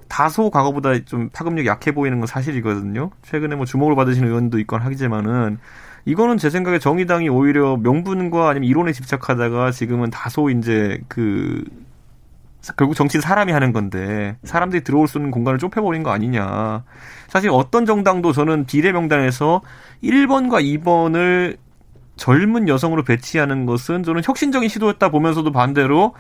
[0.08, 3.12] 다소 과거보다 좀 파급력이 약해 보이는 건 사실이거든요.
[3.24, 5.58] 최근에 뭐 주목을 받으신 의원도 있건 하지만은
[6.06, 11.66] 이거는 제 생각에 정의당이 오히려 명분과 아니면 이론에 집착하다가 지금은 다소 이제 그
[12.78, 16.84] 결국 정치는 사람이 하는 건데 사람들이 들어올 수 있는 공간을 좁혀버린 거 아니냐.
[17.28, 19.62] 사실 어떤 정당도 저는 비례 명단에서
[20.04, 21.58] 1번과 2번을
[22.18, 26.14] 젊은 여성으로 배치하는 것은 저는 혁신적인 시도였다 보면서도 반대로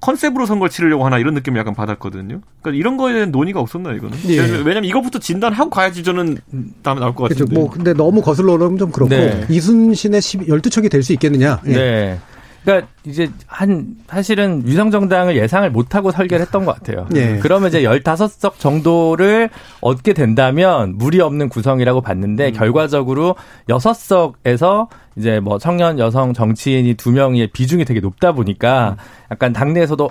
[0.00, 2.42] 컨셉으로 선거를 치르려고 하나 이런 느낌을 약간 받았거든요.
[2.60, 4.18] 그러니까 이런 거에 대한 논의가 없었나요, 이거는?
[4.26, 4.38] 예.
[4.38, 6.36] 왜냐면 이것부터 진단하고 가야지 저는
[6.82, 7.44] 다음에 나올 것 같은데.
[7.46, 7.58] 그렇죠.
[7.58, 9.46] 뭐 근데 너무 거슬러 오르면 좀 그렇고 네.
[9.48, 11.62] 이순신의 12척이 될 수 있겠느냐.
[11.68, 12.18] 예.
[12.64, 12.72] 네.
[12.72, 17.06] 그러니까 이제 한 사실은 위성 정당을 예상을 못 하고 설계를 했던 것 같아요.
[17.14, 17.38] 예.
[17.40, 19.50] 그러면 이제 15석 정도를
[19.80, 22.52] 얻게 된다면 무리 없는 구성이라고 봤는데 음.
[22.52, 23.36] 결과적으로
[23.68, 28.96] 6석에서 이제 뭐 청년 여성 정치인이 두 명의 비중이 되게 높다 보니까
[29.30, 30.08] 약간 당내에서도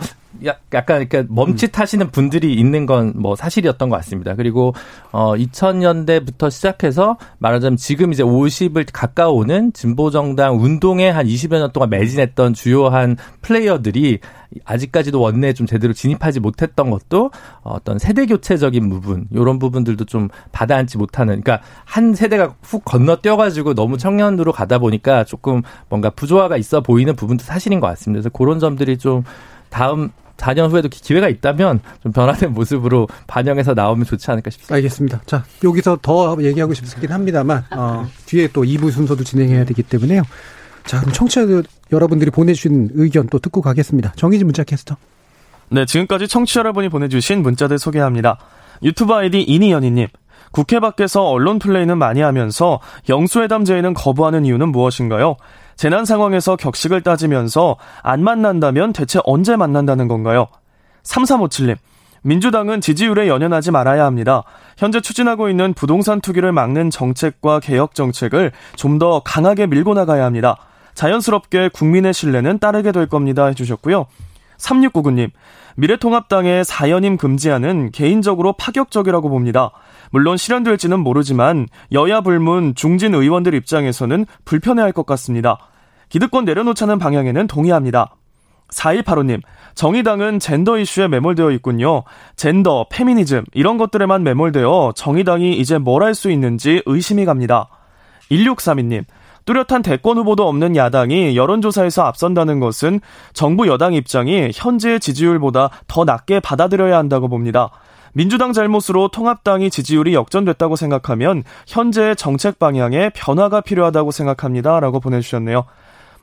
[0.74, 4.36] 약간 이렇게 멈칫하시는 분들이 있는 건 뭐 사실이었던 것 같습니다.
[4.36, 4.74] 그리고
[5.12, 11.90] 어 2000년대부터 시작해서 말하자면 지금 이제 50을 가까우는 진보 정당 운동에 한 20여 년 동안
[11.90, 14.20] 매진했던 주요한 플레이어들이
[14.66, 17.32] 아직까지도 원내에 좀 제대로 진입하지 못했던 것도
[17.64, 23.98] 어떤 세대 교체적인 부분 이런 부분들도 좀 받아안지 못하는 그러니까 한 세대가 훅 건너뛰어가지고 너무
[23.98, 28.22] 청년으로 가다 보니까 조금 뭔가 부조화가 있어 보이는 부분도 사실인 것 같습니다.
[28.22, 29.24] 그래서 그런 점들이 좀
[29.70, 34.76] 다음 4년 후에도 기회가 있다면 좀 변화된 모습으로 반영해서 나오면 좋지 않을까 싶습니다.
[34.76, 35.22] 알겠습니다.
[35.26, 40.24] 자, 여기서 더 얘기하고 싶긴 합니다만, 어, 뒤에 또 2부 순서도 진행해야 되기 때문에요.
[40.86, 41.46] 자, 그럼 청취자
[41.92, 44.14] 여러분들이 보내주신 의견 또 듣고 가겠습니다.
[44.16, 44.98] 정희진 문자 캐스터.
[45.70, 48.38] 네, 지금까지 청취자 여러분이 보내주신 문자들 소개합니다.
[48.84, 50.08] 유튜브 아이디 이니연희님.
[50.52, 52.80] 국회 밖에서 언론 플레이는 많이 하면서
[53.10, 55.36] 영수회담 제의는 거부하는 이유는 무엇인가요?
[55.76, 60.48] 재난 상황에서 격식을 따지면서 안 만난다면 대체 언제 만난다는 건가요?
[61.04, 61.76] 3357님.
[62.26, 64.44] 민주당은 지지율에 연연하지 말아야 합니다.
[64.78, 70.56] 현재 추진하고 있는 부동산 투기를 막는 정책과 개혁 정책을 좀 더 강하게 밀고 나가야 합니다.
[70.94, 73.48] 자연스럽게 국민의 신뢰는 따르게 될 겁니다.
[73.48, 74.06] 해주셨고요.
[74.58, 75.32] 3699님,
[75.76, 79.72] 미래통합당의 사연임 금지안은 개인적으로 파격적이라고 봅니다.
[80.14, 85.58] 물론 실현될지는 모르지만 여야 불문 중진 의원들 입장에서는 불편해할 것 같습니다.
[86.10, 88.16] 기득권 내려놓자는 방향에는 동의합니다.
[88.70, 89.42] 4185님,
[89.74, 92.04] 정의당은 젠더 이슈에 매몰되어 있군요.
[92.36, 97.70] 젠더, 페미니즘, 이런 것들에만 매몰되어 정의당이 이제 뭘 할 수 있는지 의심이 갑니다.
[98.30, 99.06] 1632님,
[99.46, 103.02] 뚜렷한 대권 후보도 없는 야당이 여론조사에서 앞선다는 것은
[103.34, 107.72] 정부 여당 입장이 현재의 지지율보다 더 낮게 받아들여야 한다고 봅니다.
[108.14, 114.80] 민주당 잘못으로 통합당이 지지율이 역전됐다고 생각하면 현재의 정책 방향에 변화가 필요하다고 생각합니다.
[114.80, 115.66] 라고 보내주셨네요.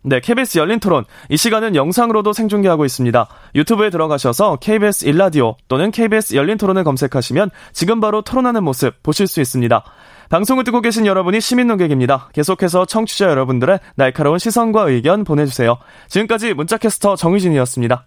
[0.03, 1.05] 네, KBS 열린 토론.
[1.29, 3.29] 이 시간은 영상으로도 생중계하고 있습니다.
[3.55, 9.41] 유튜브에 들어가셔서 KBS 일라디오 또는 KBS 열린 토론을 검색하시면 지금 바로 토론하는 모습 보실 수
[9.41, 9.85] 있습니다.
[10.31, 12.29] 방송을 듣고 계신 여러분이 시민 농객입니다.
[12.33, 15.77] 계속해서 청취자 여러분들의 날카로운 시선과 의견 보내주세요.
[16.09, 18.07] 지금까지 문자캐스터 정희진이었습니다.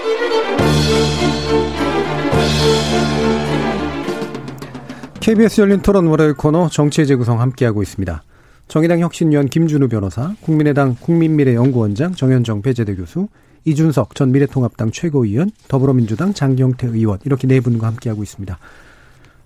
[5.21, 8.23] KBS 열린 토론 월요일 코너 정치의 재구성 함께하고 있습니다.
[8.67, 13.27] 정의당 혁신위원 김준우 변호사, 국민의당 국민미래연구원장 정현정 배재대 교수,
[13.65, 18.57] 이준석 전 미래통합당 최고위원, 더불어민주당 장경태 의원 이렇게 네 분과 함께하고 있습니다.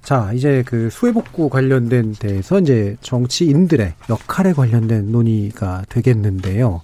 [0.01, 6.81] 자, 이제 그 수해복구 관련된 데에서 이제 정치인들의 역할에 관련된 논의가 되겠는데요.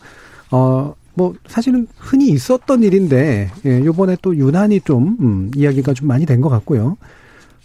[0.50, 6.26] 어, 뭐 사실은 흔히 있었던 일인데 예, 요번에 또 유난히 좀 음, 이야기가 좀 많이
[6.26, 6.98] 된 것 같고요.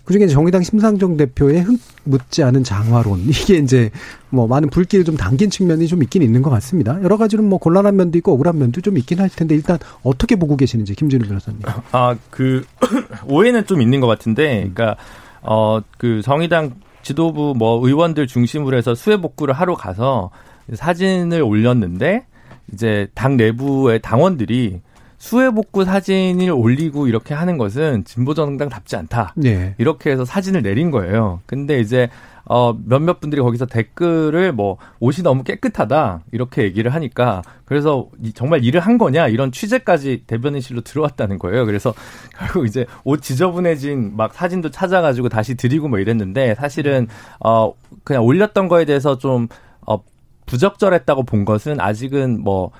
[0.07, 3.91] 그중에 정의당 심상정 대표의 흙 묻지 않은 장화론 이게 이제
[4.31, 6.99] 뭐 많은 불길을 좀 당긴 측면이 좀 있긴 있는 것 같습니다.
[7.03, 10.57] 여러 가지로 뭐 곤란한 면도 있고 억울한 면도 좀 있긴 할 텐데 일단 어떻게 보고
[10.57, 11.61] 계시는지 김준우 변호사님.
[11.93, 12.65] 아그
[13.29, 14.97] 오해는 좀 있는 것 같은데, 그러니까
[15.43, 20.31] 어 그 정의당 지도부 뭐 의원들 중심으로 해서 수해 복구를 하러 가서
[20.73, 22.27] 사진을 올렸는데
[22.73, 24.81] 이제 당 내부의 당원들이
[25.19, 29.35] 수해 복구 사진을 올리고 이렇게 하는 것은 진보 정당답지 않다.
[29.37, 29.75] 네.
[29.79, 31.41] 이렇게 해서 사진을 내린 거예요.
[31.47, 32.09] 근데 이제
[32.49, 38.79] 어 몇몇 분들이 거기서 댓글을 뭐 옷이 너무 깨끗하다 이렇게 얘기를 하니까 그래서 정말 일을
[38.79, 41.67] 한 거냐 이런 취재까지 대변인실로 들어왔다는 거예요.
[41.67, 41.93] 그래서
[42.39, 47.09] 결국 이제 옷 지저분해진 막 사진도 찾아가지고 다시 드리고 뭐 이랬는데 사실은
[47.41, 47.73] 어
[48.05, 49.49] 그냥 올렸던 거에 대해서 좀
[49.87, 50.01] 어
[50.47, 52.71] 부적절했다고 본 것은 아직은 뭐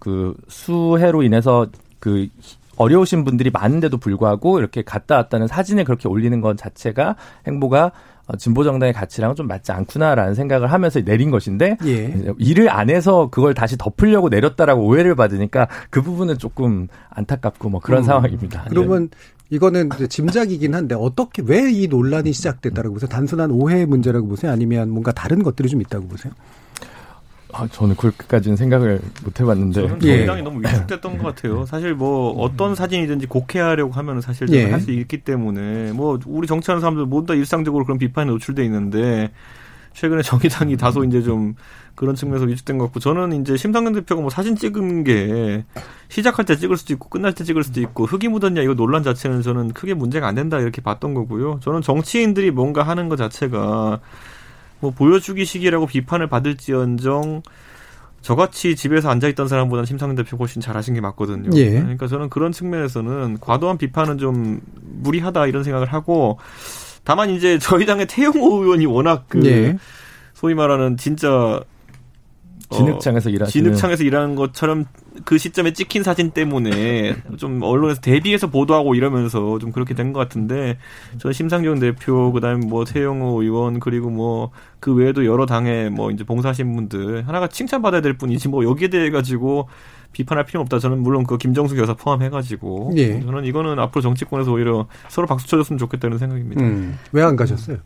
[0.00, 1.68] 그 수해로 인해서
[2.00, 2.26] 그
[2.76, 7.14] 어려우신 분들이 많은데도 불구하고 이렇게 갔다 왔다는 사진을 그렇게 올리는 것 자체가
[7.46, 7.92] 행보가
[8.26, 12.32] 어, 진보 정당의 가치랑은 좀 맞지 않구나라는 생각을 하면서 내린 것인데 예.
[12.38, 18.00] 일을 안 해서 그걸 다시 덮으려고 내렸다라고 오해를 받으니까 그 부분은 조금 안타깝고 뭐 그런
[18.00, 18.04] 음.
[18.04, 18.64] 상황입니다.
[18.70, 19.10] 그러면
[19.50, 23.08] 이거는 짐작이긴 한데 어떻게 왜 이 논란이 시작됐다라고 보세요?
[23.08, 24.52] 단순한 오해의 문제라고 보세요?
[24.52, 26.32] 아니면 뭔가 다른 것들이 좀 있다고 보세요?
[27.52, 29.82] 아, 저는 그렇게까지는 생각을 못 해봤는데.
[29.82, 30.18] 저는 예.
[30.18, 31.66] 정당이 너무 위축됐던 것 같아요.
[31.66, 34.70] 사실 뭐 어떤 사진이든지 곡해하려고 하면 사실 예.
[34.70, 39.30] 할수 있기 때문에 뭐 우리 정치하는 사람들 모두 다 일상적으로 그런 비판에 노출돼 있는데
[39.92, 41.54] 최근에 정의당이 다소 이제 좀
[41.94, 45.64] 그런 측면에서 위축된 것 같고 저는 이제 심상정 대표가 뭐 사진 찍은 게
[46.08, 49.42] 시작할 때 찍을 수도 있고 끝날 때 찍을 수도 있고 흙이 묻었냐 이거 논란 자체는
[49.42, 51.60] 저는 크게 문제가 안 된다 이렇게 봤던 거고요.
[51.62, 54.00] 저는 정치인들이 뭔가 하는 것 자체가
[54.80, 57.42] 뭐 보여주기식이라고 비판을 받을지언정
[58.22, 61.50] 저같이 집에서 앉아있던 사람보다는 심상정 대표 훨씬 잘하신 게 맞거든요.
[61.54, 61.70] 예.
[61.70, 66.38] 그러니까 저는 그런 측면에서는 과도한 비판은 좀 무리하다 이런 생각을 하고
[67.02, 69.78] 다만 이제 저희 당의 태용호 의원이 워낙 그 예.
[70.34, 71.62] 소위 말하는 진짜 어,
[72.70, 74.84] 진흙창에서 일하시는 진흙창에서 일하는 것처럼
[75.24, 80.78] 그 시점에 찍힌 사진 때문에 좀 언론에서 대비해서 보도하고 이러면서 좀 그렇게 된 것 같은데
[81.18, 84.50] 저는 심상정 대표 그다음에 뭐 태영호 의원 그리고 뭐
[84.80, 89.10] 그 외에도 여러 당에 뭐 이제 봉사하신 분들 하나가 칭찬받아야 될 뿐이지 뭐 여기에 대해
[89.10, 89.68] 가지고
[90.12, 90.78] 비판할 필요 없다.
[90.78, 93.20] 저는 물론 그 김정숙 여사 포함해가지고 예.
[93.20, 96.62] 저는 이거는 앞으로 정치권에서 오히려 서로 박수 쳐줬으면 좋겠다는 생각입니다.
[96.64, 96.98] 음.
[97.12, 97.76] 왜 안 가셨어요?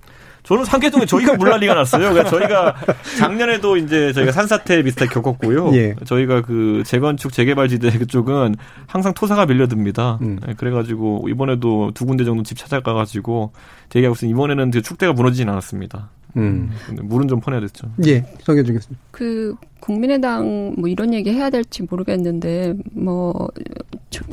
[0.44, 2.10] 저는 상계동에 저희가 물난리가 났어요.
[2.12, 2.74] 그러니까 저희가
[3.18, 5.74] 작년에도 이제 저희가 산사태 비슷하게 겪었고요.
[5.74, 5.94] 예.
[6.04, 8.54] 저희가 그 재건축 재개발 지대 그쪽은
[8.86, 10.18] 항상 토사가 밀려듭니다.
[10.20, 10.38] 음.
[10.46, 13.52] 네, 그래가지고 이번에도 두 군데 정도 집 찾아가가지고
[13.88, 16.10] 대기하고 있으니 이번에는 그 축대가 무너지진 않았습니다.
[16.36, 16.70] 음.
[17.02, 17.88] 물은 좀 퍼내야 됐죠.
[18.06, 19.04] 예, 정해주겠습니다.
[19.10, 23.48] 그 국민의당 뭐 이런 얘기 해야 될지 모르겠는데 뭐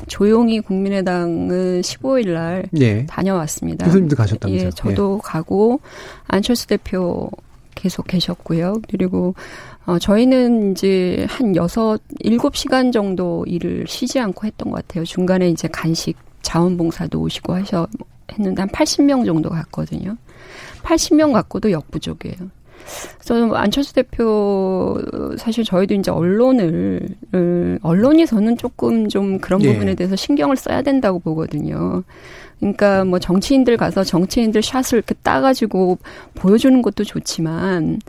[0.07, 3.05] 조, 용히 국민의당은 15일 날 예.
[3.05, 3.85] 다녀왔습니다.
[3.85, 4.67] 교수님도 가셨다면서요?
[4.67, 5.81] 예, 저도 가고
[6.27, 7.29] 안철수 대표
[7.75, 8.81] 계속 계셨고요.
[8.89, 9.33] 그리고
[9.85, 15.03] 어 저희는 이제 한 여섯 일곱 시간 정도 일을 쉬지 않고 했던 것 같아요.
[15.03, 17.87] 중간에 이제 간식 자원봉사도 오시고 하셔
[18.33, 20.17] 했는데 한 80명 정도 갔거든요.
[20.83, 22.37] 80명 갖고도 역부족이에요.
[23.19, 24.99] 그래서 안철수 대표
[25.37, 27.07] 사실 저희도 이제 언론을
[27.81, 29.71] 언론이 저는 조금 좀 그런 예.
[29.71, 32.03] 부분에 대해서 신경을 써야 된다고 보거든요.
[32.59, 35.99] 그러니까 뭐 정치인들 가서 정치인들 샷을 이렇게 따가지고
[36.35, 37.99] 보여주는 것도 좋지만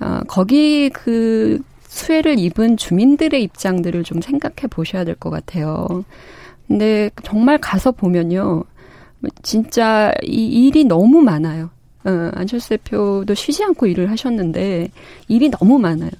[0.00, 1.58] 어, 거기 그
[1.88, 6.04] 수혜를 입은 주민들의 입장들을 좀 생각해 보셔야 될 것 같아요.
[6.66, 8.64] 근데 정말 가서 보면요.
[9.42, 11.70] 진짜 이 일이 너무 많아요.
[12.04, 14.90] 어, 안철수 대표도 쉬지 않고 일을 하셨는데
[15.28, 16.10] 일이 너무 많아요.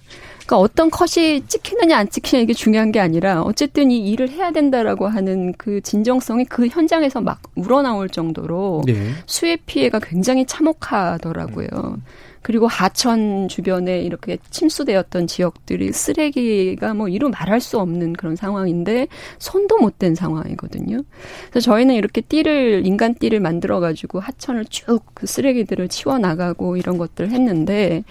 [0.49, 5.07] 그러니까 어떤 컷이 찍히느냐 안 찍히느냐 이게 중요한 게 아니라 어쨌든 이 일을 해야 된다라고
[5.07, 9.11] 하는 그 진정성이 그 현장에서 막 우러나올 정도로 예.
[9.27, 11.99] 수해 피해가 굉장히 참혹하더라고요.
[12.43, 19.09] 그리고 하천 주변에 이렇게 침수되었던 지역들이 쓰레기가 뭐 이루 말할 수 없는 그런 상황인데
[19.39, 21.03] 손도 못 댄 상황이거든요.
[21.51, 26.99] 그래서 저희는 이렇게 띠를 인간 띠를 만들어 가지고 하천을 쭉 그 쓰레기들을 치워 나가고 이런
[26.99, 28.05] 것들을 했는데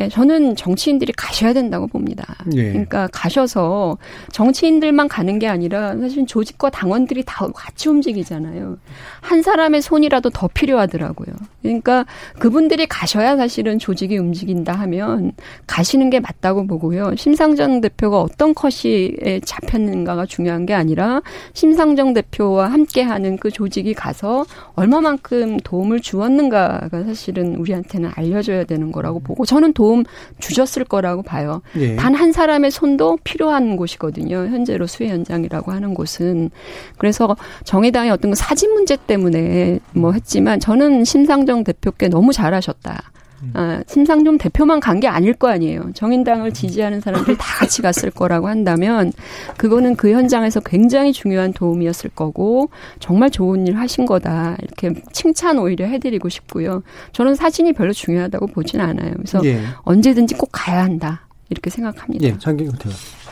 [0.00, 2.34] 예, 저는 정치인들이 가셔야 된다고 봅니다.
[2.54, 2.70] 예.
[2.70, 3.98] 그러니까 가셔서
[4.32, 8.78] 정치인들만 가는 게 아니라 사실 조직과 당원들이 다 같이 움직이잖아요.
[9.20, 11.34] 한 사람의 손이라도 더 필요하더라고요.
[11.60, 12.06] 그러니까
[12.38, 15.32] 그분들이 가셔야 사실은 조직이 움직인다 하면
[15.66, 17.14] 가시는 게 맞다고 보고요.
[17.16, 21.20] 심상정 대표가 어떤 컷이 잡혔는가가 중요한 게 아니라
[21.52, 24.46] 심상정 대표와 함께하는 그 조직이 가서
[24.76, 30.04] 얼마만큼 도움을 주었는가가 사실은 우리한테는 알려줘야 되는 거라고 보고 저는 도움
[30.38, 31.62] 주셨을 거라고 봐요.
[31.76, 31.96] 예.
[31.96, 34.36] 단한 사람의 손도 필요한 곳이거든요.
[34.36, 36.50] 현재로 수해 현장이라고 하는 곳은.
[36.96, 43.10] 그래서 정의당의 어떤 그 사진 문제 때문에 뭐 했지만 저는 심상정 대표께 너무 잘하셨다.
[43.54, 45.92] 아, 심상정 대표만 간 게 아닐 거 아니에요.
[45.94, 49.12] 정인당을 지지하는 사람들이 다 같이 갔을 거라고 한다면
[49.56, 52.68] 그거는 그 현장에서 굉장히 중요한 도움이었을 거고
[52.98, 54.56] 정말 좋은 일 하신 거다.
[54.62, 56.82] 이렇게 칭찬 오히려 해드리고 싶고요.
[57.12, 59.12] 저는 사진이 별로 중요하다고 보진 않아요.
[59.16, 59.62] 그래서 예.
[59.84, 61.26] 언제든지 꼭 가야 한다.
[61.48, 62.24] 이렇게 생각합니다.
[62.26, 62.40] 예, 대표.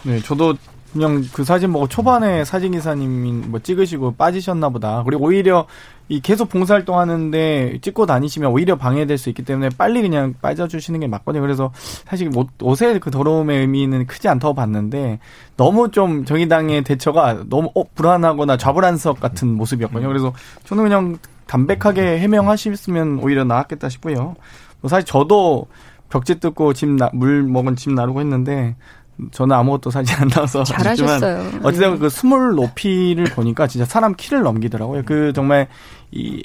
[0.04, 0.54] 네, 저도
[0.92, 5.02] 그냥 그 사진 보고 초반에 사진 기사님이 뭐 찍으시고 빠지셨나 보다.
[5.04, 5.66] 그리고 오히려
[6.08, 11.06] 이 계속 봉사활동 하는데 찍고 다니시면 오히려 방해될 수 있기 때문에 빨리 그냥 빠져주시는 게
[11.06, 11.42] 맞거든요.
[11.42, 11.70] 그래서
[12.06, 15.18] 사실 옷, 옷의 그 더러움의 의미는 크지 않다고 봤는데
[15.56, 20.08] 너무 좀 정의당의 대처가 너무 어, 불안하거나 좌불안석 같은 모습이었거든요.
[20.08, 20.32] 그래서
[20.64, 24.36] 저는 그냥 담백하게 해명하셨으면 오히려 나았겠다 싶고요.
[24.80, 25.66] 뭐 사실 저도
[26.08, 28.76] 벽지 뜯고 집 물 먹은 집 나르고 했는데
[29.32, 29.90] 저는 아무것도
[30.28, 31.60] 나와서 아쉽지만 잘하셨어요.
[31.62, 31.98] 어쨌든 네.
[31.98, 35.02] 그 스물 높이를 보니까 진짜 사람 키를 넘기더라고요.
[35.04, 35.68] 그 정말
[36.10, 36.42] 이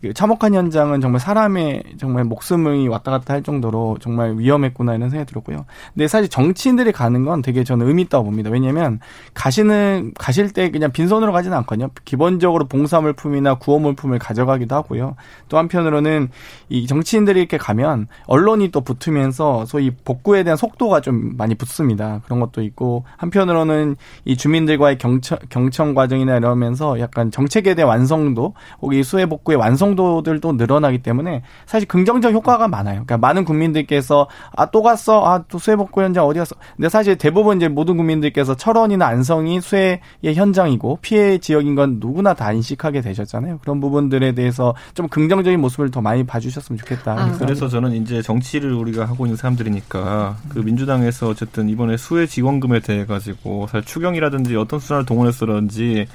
[0.00, 5.28] 그 참혹한 현장은 정말 사람의 정말 목숨이 왔다 갔다 할 정도로 정말 위험했구나 이런 생각이
[5.28, 5.66] 들었고요.
[5.92, 8.48] 근데 사실 정치인들이 가는 건 되게 저는 의미 있다고 봅니다.
[8.50, 8.98] 왜냐면
[9.34, 11.90] 가시는 가실 때 그냥 빈손으로 가지는 않거든요.
[12.06, 15.16] 기본적으로 봉사물품이나 구호물품을 가져가기도 하고요.
[15.48, 16.30] 또 한편으로는
[16.70, 22.22] 이 정치인들이 이렇게 가면 언론이 또 붙으면서 소위 복구에 대한 속도가 좀 많이 붙습니다.
[22.24, 28.96] 그런 것도 있고 한편으로는 이 주민들과의 경청, 경청 과정이나 이러면서 약간 정책에 대한 완성도 혹은
[28.96, 33.04] 이 수해 복구의 완성 도들도 늘어나기 때문에 사실 긍정적 효과가 많아요.
[33.04, 36.54] 그러니까 많은 국민들께서 아 또 갔어, 아 또 수해 복구 현장 어디 갔어.
[36.76, 40.00] 근데 사실 대부분 이제 모든 국민들께서 철원이나 안성이 수해의
[40.34, 43.58] 현장이고 피해 지역인 건 누구나 다 인식하게 되셨잖아요.
[43.62, 47.12] 그런 부분들에 대해서 좀 긍정적인 모습을 더 많이 봐주셨으면 좋겠다.
[47.18, 47.32] 아.
[47.38, 53.04] 그래서 저는 이제 정치를 우리가 하고 있는 사람들이니까 그 민주당에서 어쨌든 이번에 수혜 지원금에 대해
[53.06, 56.06] 가지고 사실 추경이라든지 어떤 수단을 동원해서든지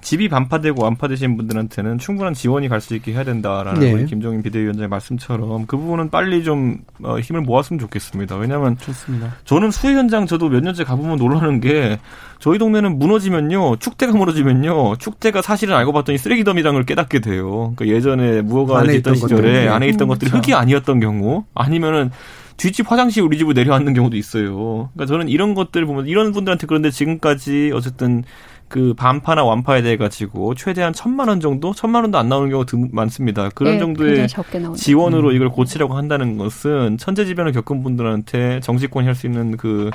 [0.00, 3.92] 집이 반파되고 완파되신 분들한테는 충분한 지원이 갈 수 있게 해야 된다라는 네.
[3.92, 8.36] 우리 김종인 비대위원장의 말씀처럼 그 부분은 빨리 좀 어, 힘을 모았으면 좋겠습니다.
[8.36, 9.34] 왜냐하면 좋습니다.
[9.44, 11.98] 저는 수해 현장 저도 몇 년째 가보면 놀라는 게
[12.38, 17.74] 저희 동네는 무너지면요 축대가 무너지면요 축대가 사실은 알고 봤더니 쓰레기 더미라는 걸 깨닫게 돼요.
[17.76, 19.68] 그러니까 예전에 무허가 안에 짓던 있던 시절에.
[19.68, 20.46] 안에 있던 음, 것들이 그렇죠.
[20.46, 22.10] 흙이 아니었던 경우 아니면은
[22.56, 24.90] 뒷집 화장실 우리 집으로 내려왔는 경우도 있어요.
[24.94, 28.24] 그러니까 저는 이런 것들 보면 이런 분들한테 그런데 지금까지 어쨌든
[28.70, 33.50] 그 반파나 완파에 대해 가지고 최대한 천만 원 정도, 천만 원도 안 나오는 경우가 많습니다.
[33.50, 34.28] 그런 네, 정도의
[34.76, 35.34] 지원으로 음.
[35.34, 39.90] 이걸 고치려고 한다는 것은 천재지변을 겪은 분들한테 정치권이 할 수 있는 그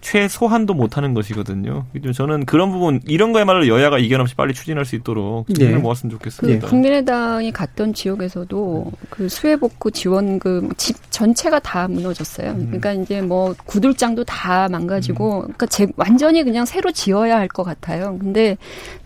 [0.00, 1.84] 최소한도 못하는 것이거든요.
[2.14, 5.76] 저는 그런 부분 이런 거야말로 여야가 이견 없이 빨리 추진할 수 있도록 힘을 예.
[5.76, 6.66] 모았으면 좋겠습니다.
[6.66, 12.52] 그 국민의당이 갔던 지역에서도 그 수해복구 지원금 집 전체가 다 무너졌어요.
[12.52, 12.66] 음.
[12.66, 18.16] 그러니까 이제 뭐 구들장도 다 망가지고, 그러니까 제, 완전히 그냥 새로 지어야 할 것 같아요.
[18.20, 18.56] 근데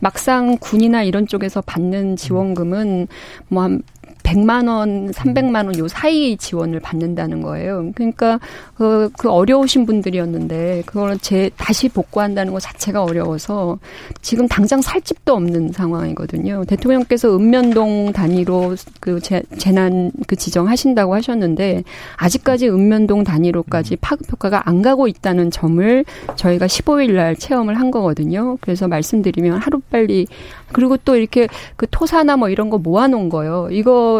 [0.01, 3.09] 막상 군이나 이런 쪽에서 받는 지원금은
[3.49, 3.82] 뭐 한
[4.25, 7.91] 100만 원, 300만 원 요 사이 지원을 받는다는 거예요.
[7.95, 8.39] 그러니까
[8.77, 13.79] 그, 그 어려우신 분들이었는데 그걸 제 다시 복구한다는 것 자체가 어려워서
[14.22, 16.64] 지금 당장 살 집도 없는 상황이거든요.
[16.66, 21.83] 대통령께서 읍면동 단위로 그 재, 재난 그 지정하신다고 하셨는데
[22.16, 26.05] 아직까지 읍면동 단위로까지 파급 효과가 안 가고 있다는 점을
[26.37, 28.59] 저희가 15일 날 체험을 한 거거든요.
[28.61, 30.27] 그래서 말씀드리면 하루 빨리
[30.72, 33.68] 그리고 또 이렇게 그 토사나 뭐 이런 거 모아놓은 거요.
[33.70, 34.14] 이거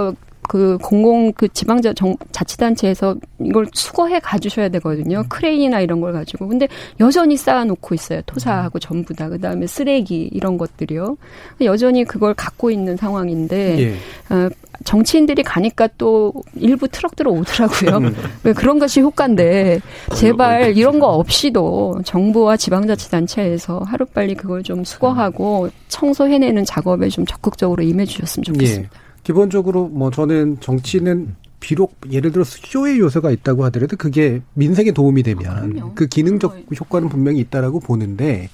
[0.49, 5.25] 그 공공 그 지방자 정, 자치단체에서 이걸 수거해 가주셔야 되거든요.
[5.29, 6.49] 크레인이나 이런 걸 가지고.
[6.49, 6.69] 근데
[7.01, 8.21] 여전히 쌓아놓고 있어요.
[8.27, 9.29] 토사하고 전부 다.
[9.29, 11.17] 그 다음에 쓰레기 이런 것들이요.
[11.63, 14.35] 여전히 그걸 갖고 있는 상황인데 예.
[14.35, 14.51] 어,
[14.85, 18.13] 정치인들이 가니까 또 일부 트럭들어 오더라고요.
[18.45, 19.81] 왜 그런 것이 효과인데
[20.15, 28.45] 제발 이런 거 없이도 정부와 지방자치단체에서 하루빨리 그걸 좀 수거하고 청소해내는 작업에 좀 적극적으로 임해주셨으면
[28.45, 28.91] 좋겠습니다.
[28.95, 29.04] 예.
[29.25, 35.73] 기본적으로 뭐 저는 정치는 비록 예를 들어 쇼의 요소가 있다고 하더라도 그게 민생에 도움이 되면
[35.73, 35.93] 그럼요.
[35.95, 38.51] 그 기능적 효과는 분명히 있다라고 보는데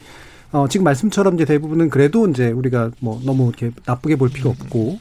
[0.53, 4.99] 어 지금 말씀처럼 이제 대부분은 그래도 이제 우리가 뭐 너무 이렇게 나쁘게 볼 필요 없고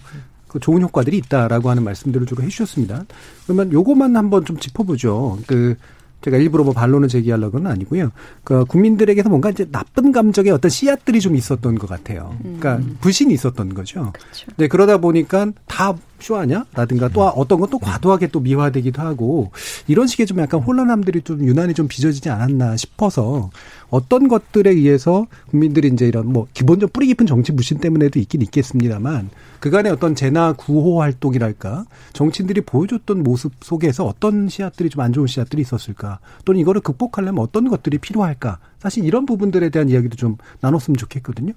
[0.47, 3.05] 그 좋은 효과들이 있다라고 하는 말씀들을 주로 해주셨습니다.
[3.45, 5.37] 그러면 요것만 한번 좀 짚어보죠.
[5.45, 5.75] 그
[6.21, 8.11] 제가 일부러 뭐 반론을 제기하려고는 아니고요.
[8.43, 12.35] 그 국민들에게서 뭔가 이제 나쁜 감정의 어떤 씨앗들이 좀 있었던 것 같아요.
[12.41, 14.11] 그러니까 불신이 있었던 거죠.
[14.13, 14.47] 그렇죠.
[14.57, 16.65] 네, 그러다 보니까 다 쇼하냐?
[16.73, 19.51] 라든가 또 어떤 건 또 과도하게 또 미화되기도 하고
[19.87, 23.51] 이런 식의 좀 약간 혼란함들이 좀 유난히 좀 빚어지지 않았나 싶어서
[23.91, 29.29] 어떤 것들에 의해서 국민들이 이제 이런 뭐 기본적 뿌리 깊은 정치 무신 때문에도 있긴 있겠습니다만
[29.59, 35.61] 그간의 어떤 재나 구호 활동이랄까 정치인들이 보여줬던 모습 속에서 어떤 씨앗들이 좀 안 좋은 씨앗들이
[35.61, 41.53] 있었을까 또는 이거를 극복하려면 어떤 것들이 필요할까 사실 이런 부분들에 대한 이야기도 좀 나눴으면 좋겠거든요.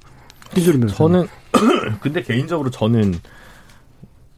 [0.89, 1.27] 저는
[2.01, 3.15] 근데 개인적으로 저는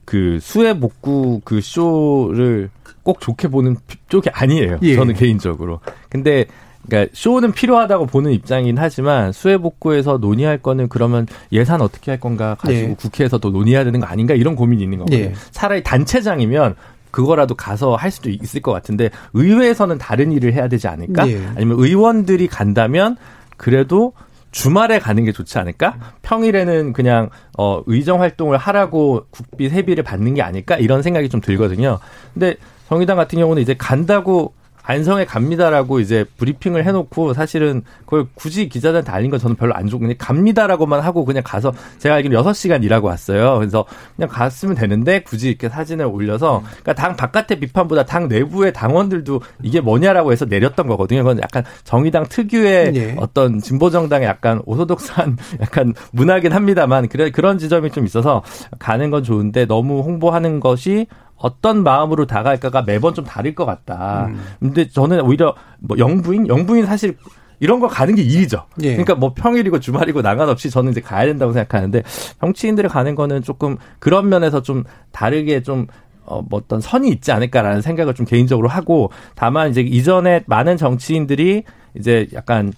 [0.04, 2.70] 그 수해 복구 그 쇼를
[3.02, 3.76] 꼭 좋게 보는
[4.08, 4.78] 쪽이 아니에요.
[4.82, 4.94] 예.
[4.94, 5.80] 저는 개인적으로.
[6.08, 6.46] 근데
[6.86, 12.56] 그러니까 쇼는 필요하다고 보는 입장이긴 하지만 수해 복구에서 논의할 거는 그러면 예산 어떻게 할 건가
[12.58, 12.94] 가지고 예.
[12.94, 15.20] 국회에서 또 논의해야 되는 거 아닌가 이런 고민이 있는 거거든요.
[15.20, 15.32] 예.
[15.50, 16.76] 차라리 단체장이면
[17.10, 21.28] 그거라도 가서 할 수도 있을 것 같은데 의회에서는 다른 일을 해야 되지 않을까?
[21.28, 21.40] 예.
[21.54, 23.16] 아니면 의원들이 간다면
[23.56, 24.12] 그래도
[24.54, 25.98] 주말에 가는 게 좋지 않을까?
[26.22, 27.28] 평일에는 그냥
[27.58, 30.76] 어 의정 활동을 하라고 국비 세비를 받는 게 아닐까?
[30.76, 31.98] 이런 생각이 좀 들거든요.
[32.32, 32.54] 근데
[32.88, 39.30] 정의당 같은 경우는 이제 간다고 안성에 갑니다라고 이제 브리핑을 해놓고 사실은 그걸 굳이 기자들한테 알린
[39.30, 43.58] 건 저는 별로 안 좋고 그냥 갑니다라고만 하고 그냥 가서 제가 알기로 6시간 일하고 왔어요.
[43.58, 49.40] 그래서 그냥 갔으면 되는데 굳이 이렇게 사진을 올려서 그러니까 당 바깥의 비판보다 당 내부의 당원들도
[49.62, 51.22] 이게 뭐냐라고 해서 내렸던 거거든요.
[51.22, 53.16] 그건 약간 정의당 특유의 예.
[53.18, 58.42] 어떤 진보 정당의 약간 오소독스한 약간 문화긴 합니다만 그래 그런 지점이 좀 있어서
[58.78, 61.06] 가는 건 좋은데 너무 홍보하는 것이
[61.36, 64.26] 어떤 마음으로 다가갈까가 매번 좀 다를 것 같다.
[64.26, 64.40] 음.
[64.60, 67.16] 근데 저는 오히려 뭐 영부인, 영부인 사실
[67.60, 68.64] 이런 거 가는 게 일이죠.
[68.82, 68.90] 예.
[68.90, 72.02] 그러니까 뭐 평일이고 주말이고 상관없이 저는 이제 가야 된다고 생각하는데
[72.40, 75.86] 정치인들이 가는 거는 조금 그런 면에서 좀 다르게 좀
[76.26, 81.64] 어, 뭐 어떤 선이 있지 않을까라는 생각을 좀 개인적으로 하고 다만 이제 이전에 많은 정치인들이
[81.96, 82.72] 이제 약간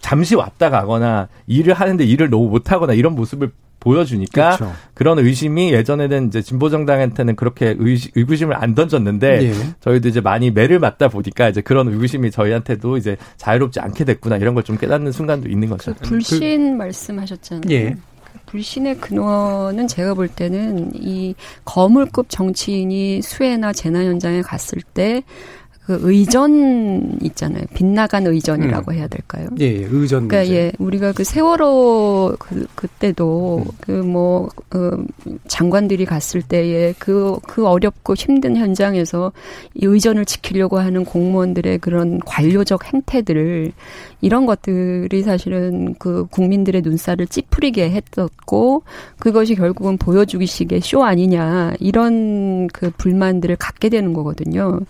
[0.00, 3.52] 잠시 왔다 가거나 일을 하는데 일을 너무 못하거나 이런 모습을
[3.84, 4.74] 보여주니까 그렇죠.
[4.94, 9.52] 그런 의심이 예전에는 이제 진보 정당한테는 그렇게 의시, 의구심을 안 던졌는데 예.
[9.80, 14.54] 저희도 이제 많이 매를 맞다 보니까 이제 그런 의구심이 저희한테도 이제 자유롭지 않게 됐구나 이런
[14.54, 15.92] 걸 좀 깨닫는 순간도 있는 거죠.
[15.94, 17.64] 그 불신 말씀하셨잖아요.
[17.70, 17.94] 예.
[18.46, 21.34] 불신의 근원은 제가 볼 때는 이
[21.66, 25.22] 거물급 정치인이 수해나 재난 현장에 갔을 때
[25.86, 27.64] 그 의전 있잖아요.
[27.74, 29.48] 빗나간 의전이라고 해야 될까요?
[29.60, 30.54] 예, 예, 의전 그러니까 문제.
[30.54, 33.72] 예, 우리가 그 세월호 그 그때도 음.
[33.80, 34.90] 그뭐 어,
[35.46, 39.32] 장관들이 갔을 때에 그그 어렵고 힘든 현장에서
[39.74, 43.72] 이 의전을 지키려고 하는 공무원들의 그런 관료적 행태들을
[44.22, 48.84] 이런 것들이 사실은 그 국민들의 눈살을 찌푸리게 했었고
[49.18, 54.80] 그것이 결국은 보여주기식의 쇼 아니냐 이런 그 불만들을 갖게 되는 거거든요.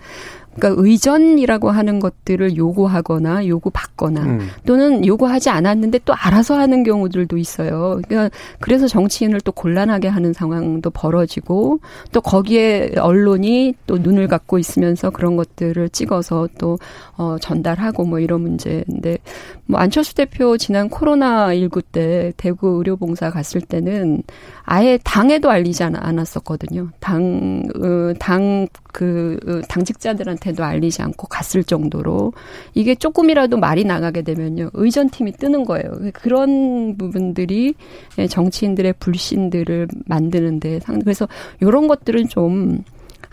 [0.57, 4.49] 그러니까 의전이라고 하는 것들을 요구하거나 요구받거나 음.
[4.67, 8.01] 또는 요구하지 않았는데 또 알아서 하는 경우들도 있어요.
[8.07, 11.81] 그러니까 그래서 정치인을 또 곤란하게 하는 상황도 벌어지고
[12.13, 16.79] 또 거기에 언론이 또 눈을 갖고 있으면서 그런 것들을 찍어서 또
[17.17, 19.19] 어, 전달하고 뭐 이런 문제인데
[19.67, 24.23] 뭐 안철수 대표 지난 코로나 19때 대구 의료봉사 갔을 때는
[24.65, 26.89] 아예 당에도 알리지 않- 않았었거든요.
[27.01, 32.33] 당, 어, 당, 그, 어, 당직자들한테도 알리지 않고 갔을 정도로
[32.75, 34.71] 이게 조금이라도 말이 나가게 되면요.
[34.73, 35.91] 의전팀이 뜨는 거예요.
[36.13, 37.75] 그런 부분들이
[38.19, 41.27] 예, 정치인들의 불신들을 만드는데 상- 그래서
[41.61, 42.85] 이런 것들은 좀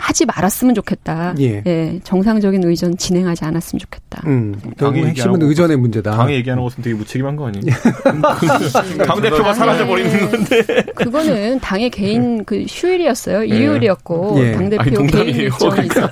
[0.01, 1.35] 하지 말았으면 좋겠다.
[1.39, 1.99] 예.
[2.03, 4.23] 정상적인 의전 진행하지 않았으면 좋겠다.
[4.25, 6.11] 음, 결국 당의 핵심은 의전의 문제다.
[6.17, 7.63] 당의 얘기하는 것은 되게 무책임한 거 아니에요?
[9.05, 10.63] 당 대표가 사라져 버리는 건데.
[10.95, 13.43] 그거는 당의 개인 그 휴일이었어요.
[13.43, 14.51] 일요일이었고 예.
[14.53, 15.35] 당 대표 개인.
[15.35, 16.09] 일정이 있었고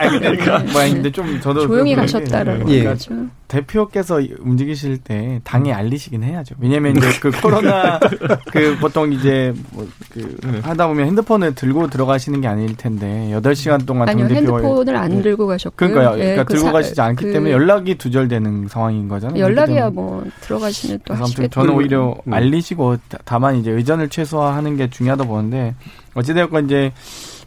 [0.72, 2.86] 뭐 아니, 근데 좀 저도 조용히 가셨다라고 예.
[2.86, 3.14] 하죠.
[3.50, 6.56] 대표께서 움직이실 때 당에 알리시긴 해야죠.
[6.60, 8.00] 왜냐면 이제 그 코로나
[8.54, 14.28] 그 보통 이제 뭐그 하다 보면 핸드폰을 들고 들어가시는 게 아닐 텐데 8시간 동안 아니요
[14.28, 15.90] 당대표 핸드폰을 안 들고 가셨고요.
[15.90, 16.18] 그러니까요.
[16.20, 19.40] 예, 그러니까 그 들고 사- 가시지 않기 그 때문에 연락이 두절되는 상황인 거잖아요.
[19.44, 19.96] 연락이야 때문에.
[19.96, 21.50] 뭐 들어가시면 또 하시겠죠.
[21.50, 22.34] 저는 오히려 음.
[22.34, 25.74] 알리시고 다- 다만 이제 의전을 최소화하는 게 중요하다 보는데
[26.14, 26.92] 어찌되었건 이제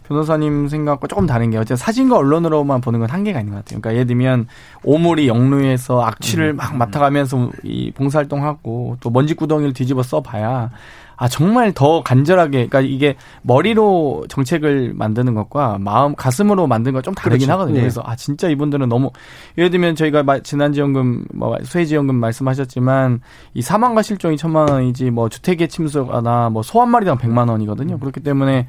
[0.09, 3.81] 변호사님 생각과 조금 다른 게 어째 사진과 언론으로만 보는 건 한계가 있는 것 같아요.
[3.81, 4.47] 그러니까 예를 들면
[4.85, 10.71] 오물이 영루에서 악취를 막 맡아가면서 이 봉사활동하고 또 먼지 구덩이를 뒤집어 써봐야
[11.17, 17.15] 아 정말 더 간절하게 그러니까 이게 머리로 정책을 만드는 것과 마음 가슴으로 만드는 건 좀
[17.15, 17.53] 다르긴 그렇죠.
[17.53, 17.75] 하거든요.
[17.77, 17.81] 네.
[17.83, 19.11] 그래서 아 진짜 이분들은 너무
[19.59, 23.21] 예를 들면 저희가 마- 지난지원금 뭐 수혜지원금 말씀하셨지만
[23.55, 27.99] 이 사망과 실종이 천만 원이지 뭐 주택의 침수나 뭐 소 한 마리당 백만 원이거든요.
[27.99, 28.67] 그렇기 때문에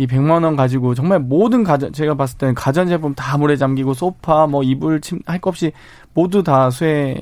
[0.00, 3.94] 이 100만 원 가지고 정말 모든 가전 제가 봤을 때는 가전 제품 다 물에 잠기고
[3.94, 5.72] 소파 뭐 이불 침 할 것 없이
[6.14, 7.16] 모두 다 수해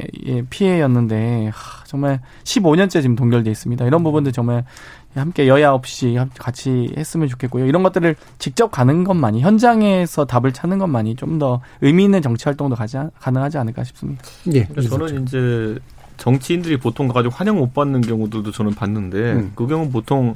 [0.51, 3.85] 피해였는데 하, 정말 15년째 지금 동결돼 있습니다.
[3.87, 4.65] 이런 부분들 정말
[5.15, 7.65] 함께 여야 없이 함- 같이 했으면 좋겠고요.
[7.67, 12.77] 이런 것들을 직접 가는 것만이 현장에서 답을 찾는 것만이 좀 더 의미 있는 정치 활동도
[12.77, 14.23] 가지, 가능하지 않을까 싶습니다.
[14.55, 14.65] 예.
[14.89, 15.79] 저는 이제
[16.17, 19.53] 정치인들이 보통 가가지고 환영 못 받는 경우들도 저는 봤는데 음.
[19.55, 20.35] 그 경우는 보통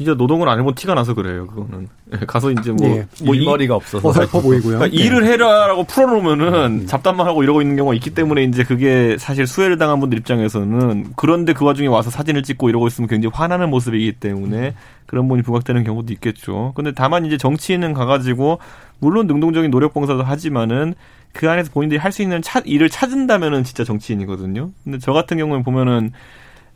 [0.00, 1.46] 진짜 노동을 안 해본 티가 나서 그래요.
[1.46, 3.06] 그거는 예, 가서 이제 뭐, 예.
[3.22, 4.78] 뭐 이- 일머리가 없어서 어설퍼 보이고요.
[4.78, 5.04] 그러니까 예.
[5.04, 10.00] 일을 해라라고 풀어놓으면은 잡담만 하고 이러고 있는 경우가 있기 때문에 이제 그게 사실 수혜를 당한
[10.00, 14.72] 분들 입장에서는 그런데 그 와중에 와서 사진을 찍고 이러고 있으면 굉장히 화나는 모습이기 때문에
[15.04, 16.72] 그런 부분이 부각되는 경우도 있겠죠.
[16.74, 18.58] 근데 다만 이제 정치인은 가가지고
[19.00, 20.94] 물론 능동적인 노력 봉사도 하지만은
[21.34, 24.70] 그 안에서 본인들이 할 수 있는 차, 일을 찾은다면은 진짜 정치인이거든요.
[24.82, 26.12] 근데 저 같은 경우는 보면은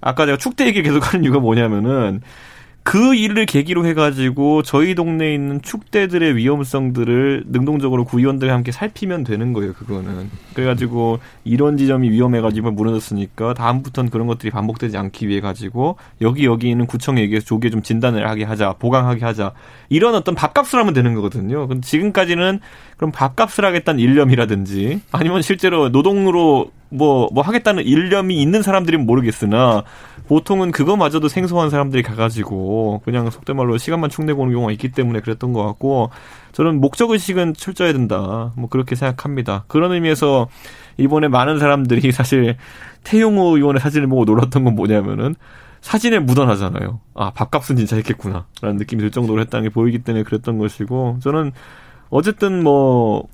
[0.03, 2.21] 아까 제가 축대 얘기 계속 하는 이유가 뭐냐면은
[2.85, 9.73] 그 일을 계기로 해가지고 저희 동네에 있는 축대들의 위험성들을 능동적으로 구의원들과 함께 살피면 되는 거예요,
[9.73, 10.31] 그거는.
[10.53, 16.87] 그래가지고 이런 지점이 위험해가지고 무너졌으니까 다음부터는 그런 것들이 반복되지 않기 위해 가지고 여기 여기 있는
[16.87, 19.55] 구청에 얘기해서 조기에 좀 진단을 하게 하자, 보강하게 하자.
[19.89, 21.67] 이런 어떤 밥값을 하면 되는 거거든요.
[21.67, 22.61] 근데 지금까지는
[22.99, 29.85] 그럼 밥값을 하겠다는 일념이라든지 아니면 실제로 노동으로 뭐, 뭐 하겠다는 일념이 있는 사람들은 모르겠으나
[30.29, 35.53] 보통은 그거마저도 생소한 사람들이 가가지고 그냥 속된 말로 시간만 축내고 오는 경우가 있기 때문에 그랬던
[35.53, 36.11] 것 같고
[36.53, 38.53] 저는 목적의식은 철저해야 된다.
[38.57, 39.65] 뭐 그렇게 생각합니다.
[39.67, 40.49] 그런 의미에서
[40.97, 42.57] 이번에 많은 사람들이 사실
[43.03, 45.35] 태용호 의원의 사진을 보고 놀랐던 건 뭐냐면은
[45.81, 47.01] 사진에 묻어나잖아요.
[47.15, 48.47] 아, 밥값은 진짜 했겠구나.
[48.63, 51.53] 라는 느낌이 들 정도로 했다는 게 보이기 때문에 그랬던 것이고 저는
[52.09, 53.29] 어쨌든 뭐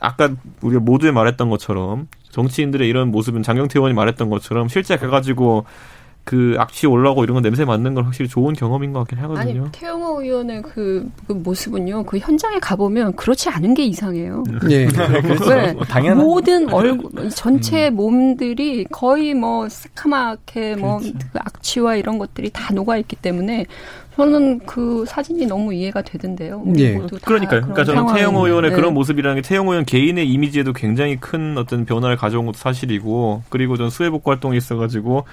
[0.00, 0.30] 아까
[0.62, 5.64] 우리가 모두에 말했던 것처럼 정치인들의 이런 모습은 장경태 의원이 말했던 것처럼 실제 가가지고
[6.26, 9.68] 그 악취 올라오고 이런 거 냄새 맡는 건 확실히 좋은 경험인 것 같긴 아니 하거든요.
[9.70, 12.02] 태영호 의원의 그, 그 모습은요.
[12.02, 14.42] 그 현장에 가보면 그렇지 않은 게 이상해요.
[14.68, 14.88] 예.
[15.48, 22.96] 왜뭐 당연한 모든 얼굴 전체 몸들이 거의 뭐 새카맣게 뭐그 악취와 이런 것들이 다 녹아
[22.98, 23.66] 있기 때문에
[24.16, 26.62] 저는 그 사진이 너무 이해가 되던데요.
[26.64, 26.98] 우리 예.
[27.22, 27.60] 그러니까요.
[27.60, 28.76] 그러니까 저는 태영호 의원의 네.
[28.76, 33.76] 그런 모습이라는 게 태영호 의원 개인의 이미지에도 굉장히 큰 어떤 변화를 가져온 것도 사실이고 그리고
[33.76, 35.24] 전 수해복구 활동에 있어가지고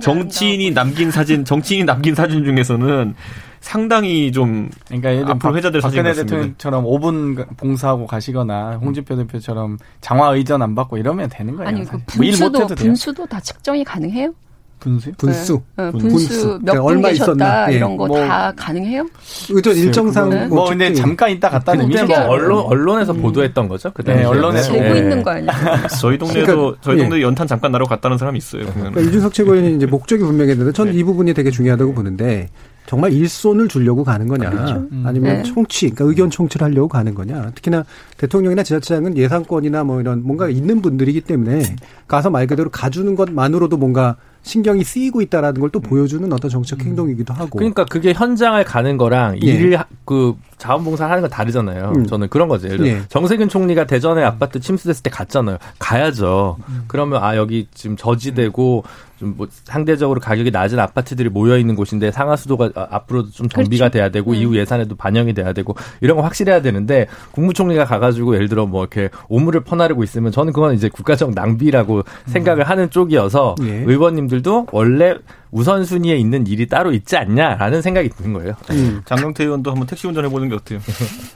[0.00, 0.70] 정치인이.
[0.70, 3.14] 남긴 사진, 정치인이 남긴 사진 중에서는
[3.60, 6.36] 상당히 좀 그러니까 예를 들면 앞으로 회자될 사진 박근혜 같습니다.
[6.36, 11.68] 대통령처럼 5분 봉사하고 가시거나 홍준표 대표처럼 장화 의전 안 받고 이러면 되는 거예요.
[11.68, 12.66] 아니 그 뭐일 분수도.
[12.76, 14.32] 분수도 다 측정이 가능해요?
[14.78, 15.14] 분수요?
[15.18, 15.60] 분수.
[15.76, 15.84] 네.
[15.84, 16.08] 어, 분수.
[16.08, 17.72] 분수 그러니까 몇분 얼마 계셨다 있었나.
[17.72, 17.76] 예.
[17.76, 19.06] 이런 거 뭐- 다 가능해요?
[19.50, 20.46] 의전 일정상 네.
[20.46, 22.06] 뭐 근데 잠깐 있다 갔다는 의미죠.
[22.06, 23.22] 뭐 언론 언론에서 음.
[23.22, 23.90] 보도했던 거죠.
[23.92, 24.98] 그때 네, 언론에서 재고 네.
[24.98, 25.52] 있는 거 아니야?
[26.00, 27.02] 저희 동네도 그러니까, 저희 예.
[27.08, 28.64] 동네 연탄 잠깐 나러 갔다는 사람이 있어요.
[28.74, 32.48] 그러니까 이준석 최고위원이 이제 목적이 분명했는데 저는 이 부분이 되게 중요하다고 보는데
[32.88, 34.48] 정말 일손을 주려고 가는 거냐,
[34.90, 35.02] 음.
[35.06, 35.42] 아니면 네.
[35.42, 37.50] 총치, 그러니까 의견 총치를 하려고 가는 거냐.
[37.54, 37.84] 특히나
[38.16, 41.76] 대통령이나 지자체장은 예산권이나 뭐 이런 뭔가 있는 분들이기 때문에
[42.06, 47.34] 가서 말 그대로 가주는 것만으로도 뭔가 신경이 쓰이고 있다라는 걸 또 보여주는 어떤 정책 행동이기도
[47.34, 47.58] 하고.
[47.58, 49.46] 그러니까 그게 현장을 가는 거랑 예.
[49.46, 51.92] 일을 하- 그 자원봉사를 하는 건 다르잖아요.
[51.94, 52.06] 음.
[52.06, 52.68] 저는 그런 거죠.
[52.68, 53.02] 예를 들어 예.
[53.10, 55.58] 정세균 총리가 대전에 아파트 침수됐을 때 갔잖아요.
[55.78, 56.56] 가야죠.
[56.86, 58.84] 그러면 아 여기 지금 저지되고
[59.18, 64.08] 좀 뭐 상대적으로 가격이 낮은 아파트들이 모여 있는 곳인데 상하수도가 아, 앞으로도 좀 정비가 돼야
[64.08, 68.82] 되고 이후 예산에도 반영이 돼야 되고 이런 거 확실해야 되는데 국무총리가 가가지고 예를 들어 뭐
[68.82, 73.84] 이렇게 오물을 퍼나르고 있으면 저는 그건 이제 국가적 낭비라고 생각을 하는 쪽이어서 예.
[73.86, 75.16] 의원님들도 원래
[75.50, 78.54] 우선순위에 있는 일이 따로 있지 않냐라는 생각이 드는 거예요.
[78.70, 79.00] 음.
[79.04, 80.80] 장경태 의원도 한번 택시 운전해 보는 게 어때요?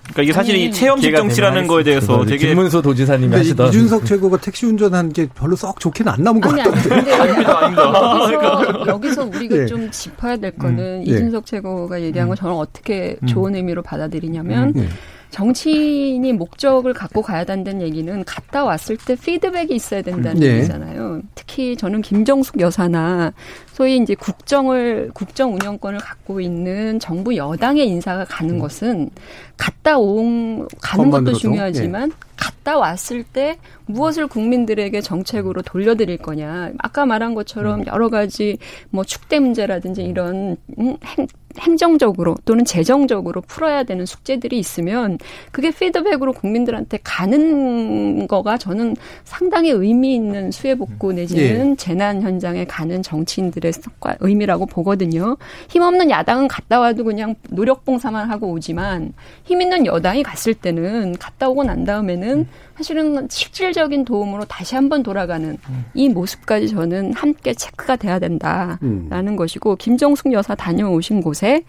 [0.03, 2.25] 그러니까 이게 사실 이 체험식 정치라는 거에 대해서.
[2.25, 6.53] 되게 김문수 도지사님이 하시던 이준석 최고가 택시 운전하는 게 별로 썩 좋게는 안 남은 것
[6.53, 6.95] 아니 같아요.
[6.95, 7.13] 아니 근데
[8.87, 9.67] 여기서 여기서 우리가 예.
[9.67, 11.13] 좀 짚어야 될 거는 예.
[11.13, 14.89] 이준석 최고가 얘기한 거 저는 어떻게 좋은 의미로 받아들이냐면 예.
[15.33, 20.59] 정치인이 목적을 갖고 가야 된다는 얘기는 갔다 왔을 때 피드백이 있어야 된다는 네.
[20.59, 21.22] 얘기잖아요.
[21.35, 23.33] 특히 저는 김정숙 여사나
[23.72, 29.09] 소위 이제 국정을 국정 운영권을 갖고 있는 정부 여당의 인사가 가는 것은
[29.57, 31.39] 갔다 온 가는 것도 것만으로도?
[31.39, 32.12] 중요하지만
[32.43, 36.72] 갔다 왔을 때 무엇을 국민들에게 정책으로 돌려드릴 거냐.
[36.78, 38.59] 아까 말한 것처럼 여러 가지
[38.90, 41.26] 뭐 축대 문제라든지 이런 음, 행,
[41.59, 45.18] 행정적으로 또는 재정적으로 풀어야 되는 숙제들이 있으면
[45.51, 53.03] 그게 피드백으로 국민들한테 가는 거가 저는 상당히 의미 있는 수해 복구 내지는 재난 현장에 가는
[53.03, 53.72] 정치인들의
[54.20, 55.36] 의미라고 보거든요.
[55.68, 59.12] 힘없는 야당은 갔다 와도 그냥 노력 봉사만 하고 오지만
[59.45, 62.32] 힘 있는 여당이 갔을 때는 갔다 오고 난 다음에는
[62.76, 65.57] 사실은 실질적인 도움으로 다시 한번 돌아가는
[65.95, 69.37] 이 모습까지 저는 함께 체크가 돼야 된다라는 음.
[69.37, 71.62] 것이고 김정숙 여사 다녀오신 곳에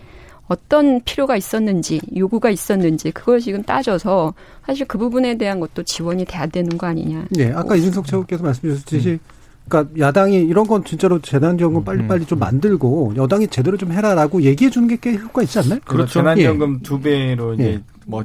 [0.47, 4.33] 어떤 필요가 있었는지 요구가 있었는지 그걸 지금 따져서
[4.65, 7.25] 사실 그 부분에 대한 것도 지원이 돼야 되는 거 아니냐.
[7.37, 9.19] 예, 아까 이준석 최고께서 말씀 주셨듯이
[9.67, 14.87] 그러니까 야당이 이런 건 진짜로 재난지원금 빨리빨리 좀 만들고 여당이 제대로 좀 해라라고 얘기해 주는
[14.89, 15.79] 게 꽤 효과 있지 않나요?
[15.85, 16.11] 그렇죠.
[16.19, 17.81] 재난지원금 두 배로 이제 예.
[18.05, 18.23] 뭐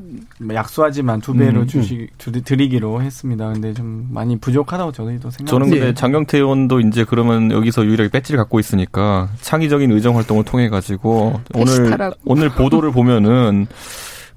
[0.52, 3.52] 약소하지만 두 배로 음, 주시 주- 드리기로 했습니다.
[3.52, 5.50] 근데 좀 많이 부족하다고 저희도 생각.
[5.50, 5.94] 저는 근데 예.
[5.94, 11.96] 장경태 의원도 이제 그러면 여기서 유일하게 배지를 갖고 있으니까 창의적인 의정 활동을 통해 가지고 오늘.
[12.24, 13.66] 오늘 보도를 보면은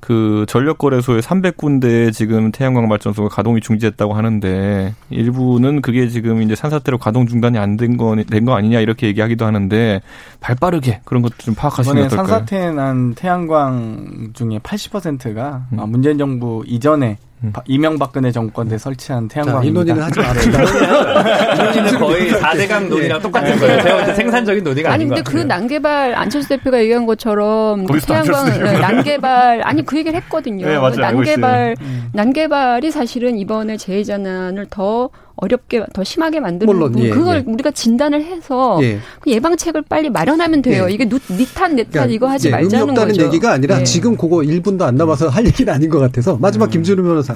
[0.01, 6.97] 그 전력 거래소에 300군데 지금 태양광 발전소가 가동이 중지했다고 하는데 일부는 그게 지금 이제 산사태로
[6.97, 10.01] 가동 중단이 안 된 거 된 거 아니냐 이렇게 얘기하기도 하는데
[10.39, 12.27] 발빠르게 그런 것도 좀 파악하시면 어떨까요?
[12.27, 15.77] 산사태 난 태양광 중에 80%가 음.
[15.89, 17.51] 문재인 정부 이전에 음.
[17.51, 19.93] 바- 이명박근혜 정권 때 설치한 자, 이 태양광입니다.
[19.93, 21.71] 논의는 하지 맙시다.
[21.73, 23.81] 이는 거의 4대강 논의랑 똑같은 거예요.
[23.81, 25.37] 제가 볼때 생산적인 논의가 아니 아닌 것 근데 그.
[25.47, 28.45] 난개발 안철수 대표가 얘기한 것처럼 그 태양광.
[28.63, 30.67] 네, 난개발 아니 그 얘기를 했거든요.
[30.67, 30.95] 네, 맞아요.
[30.97, 32.09] 난개발 음.
[32.13, 37.51] 난개발이 사실은 이번에 재해재난을 더 어렵게 더 심하게 만드는 물론, 예, 그걸 예.
[37.51, 38.99] 우리가 진단을 해서 예.
[39.19, 40.85] 그 예방책을 빨리 마련하면 돼요.
[40.87, 40.93] 예.
[40.93, 43.25] 이게 누, 니탄 내탄 이거 하지 예, 말자는 없다는 거죠.
[43.25, 43.83] 얘기가 아니라 예.
[43.83, 47.35] 지금 그거 1분도 안 남아서 할 얘기는 아닌 것 같아서 마지막 김준우 변호사.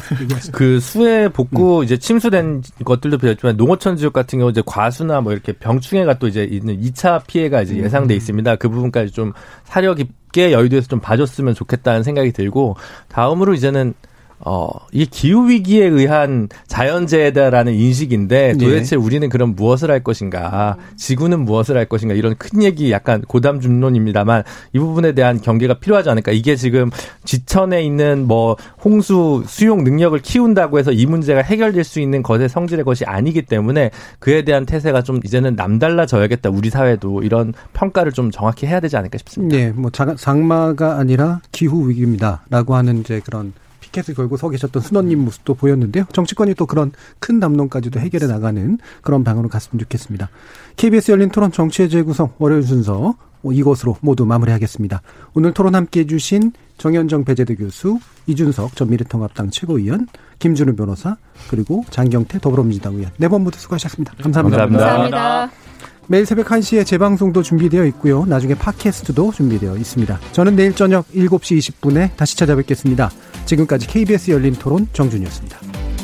[0.51, 1.83] 그 수해 복구 음.
[1.83, 6.43] 이제 침수된 것들도 비었지만 농어촌 지역 같은 경우 이제 과수나 뭐 이렇게 병충해가 또 이제
[6.43, 7.83] 있는 2차 피해가 이제 음.
[7.83, 8.55] 예상돼 있습니다.
[8.57, 9.33] 그 부분까지 좀
[9.63, 12.75] 사려 깊게 여의도에서 좀 봐줬으면 좋겠다는 생각이 들고
[13.07, 13.93] 다음으로 이제는
[14.39, 18.53] 어, 이 기후 위기에 의한 자연재해다라는 인식인데 예.
[18.53, 20.77] 도대체 우리는 그럼 무엇을 할 것인가?
[20.97, 22.13] 지구는 무엇을 할 것인가?
[22.13, 26.31] 이런 큰 얘기 약간 고담 중론입니다만 이 부분에 대한 경계가 필요하지 않을까?
[26.31, 26.89] 이게 지금
[27.23, 32.83] 지천에 있는 뭐 홍수 수용 능력을 키운다고 해서 이 문제가 해결될 수 있는 것의 성질의
[32.83, 36.49] 것이 아니기 때문에 그에 대한 태세가 좀 이제는 남달라져야겠다.
[36.49, 39.57] 우리 사회도 이런 평가를 좀 정확히 해야 되지 않을까 싶습니다.
[39.57, 43.53] 예, 뭐 장, 장마가 아니라 기후 위기입니다 라고 하는 이제 그런
[43.95, 46.05] 피켓을 걸고 서 계셨던 순원님 모습도 보였는데요.
[46.11, 50.29] 정치권이 또 그런 큰 담론까지도 해결해 나가는 그런 방으로 갔으면 좋겠습니다.
[50.75, 55.01] KBS 열린 토론 정치의 재구성 월요일 순서 이것으로 모두 마무리하겠습니다.
[55.35, 60.07] 오늘 토론 함께 해주신 정현정 배재대 교수, 이준석 전 미래통합당 최고위원,
[60.39, 61.15] 김준우 변호사,
[61.49, 64.13] 그리고 장경태 더불어민주당 의원 네 분 모두 수고하셨습니다.
[64.21, 64.57] 감사합니다.
[64.57, 65.17] 감사합니다.
[65.19, 65.74] 감사합니다.
[66.07, 68.25] 매일 새벽 1시에 재방송도 준비되어 있고요.
[68.25, 70.19] 나중에 팟캐스트도 준비되어 있습니다.
[70.33, 73.09] 저는 내일 저녁 7시 20분에 다시 찾아뵙겠습니다.
[73.45, 75.94] 지금까지 KBS 열린 토론 정준이었습니다.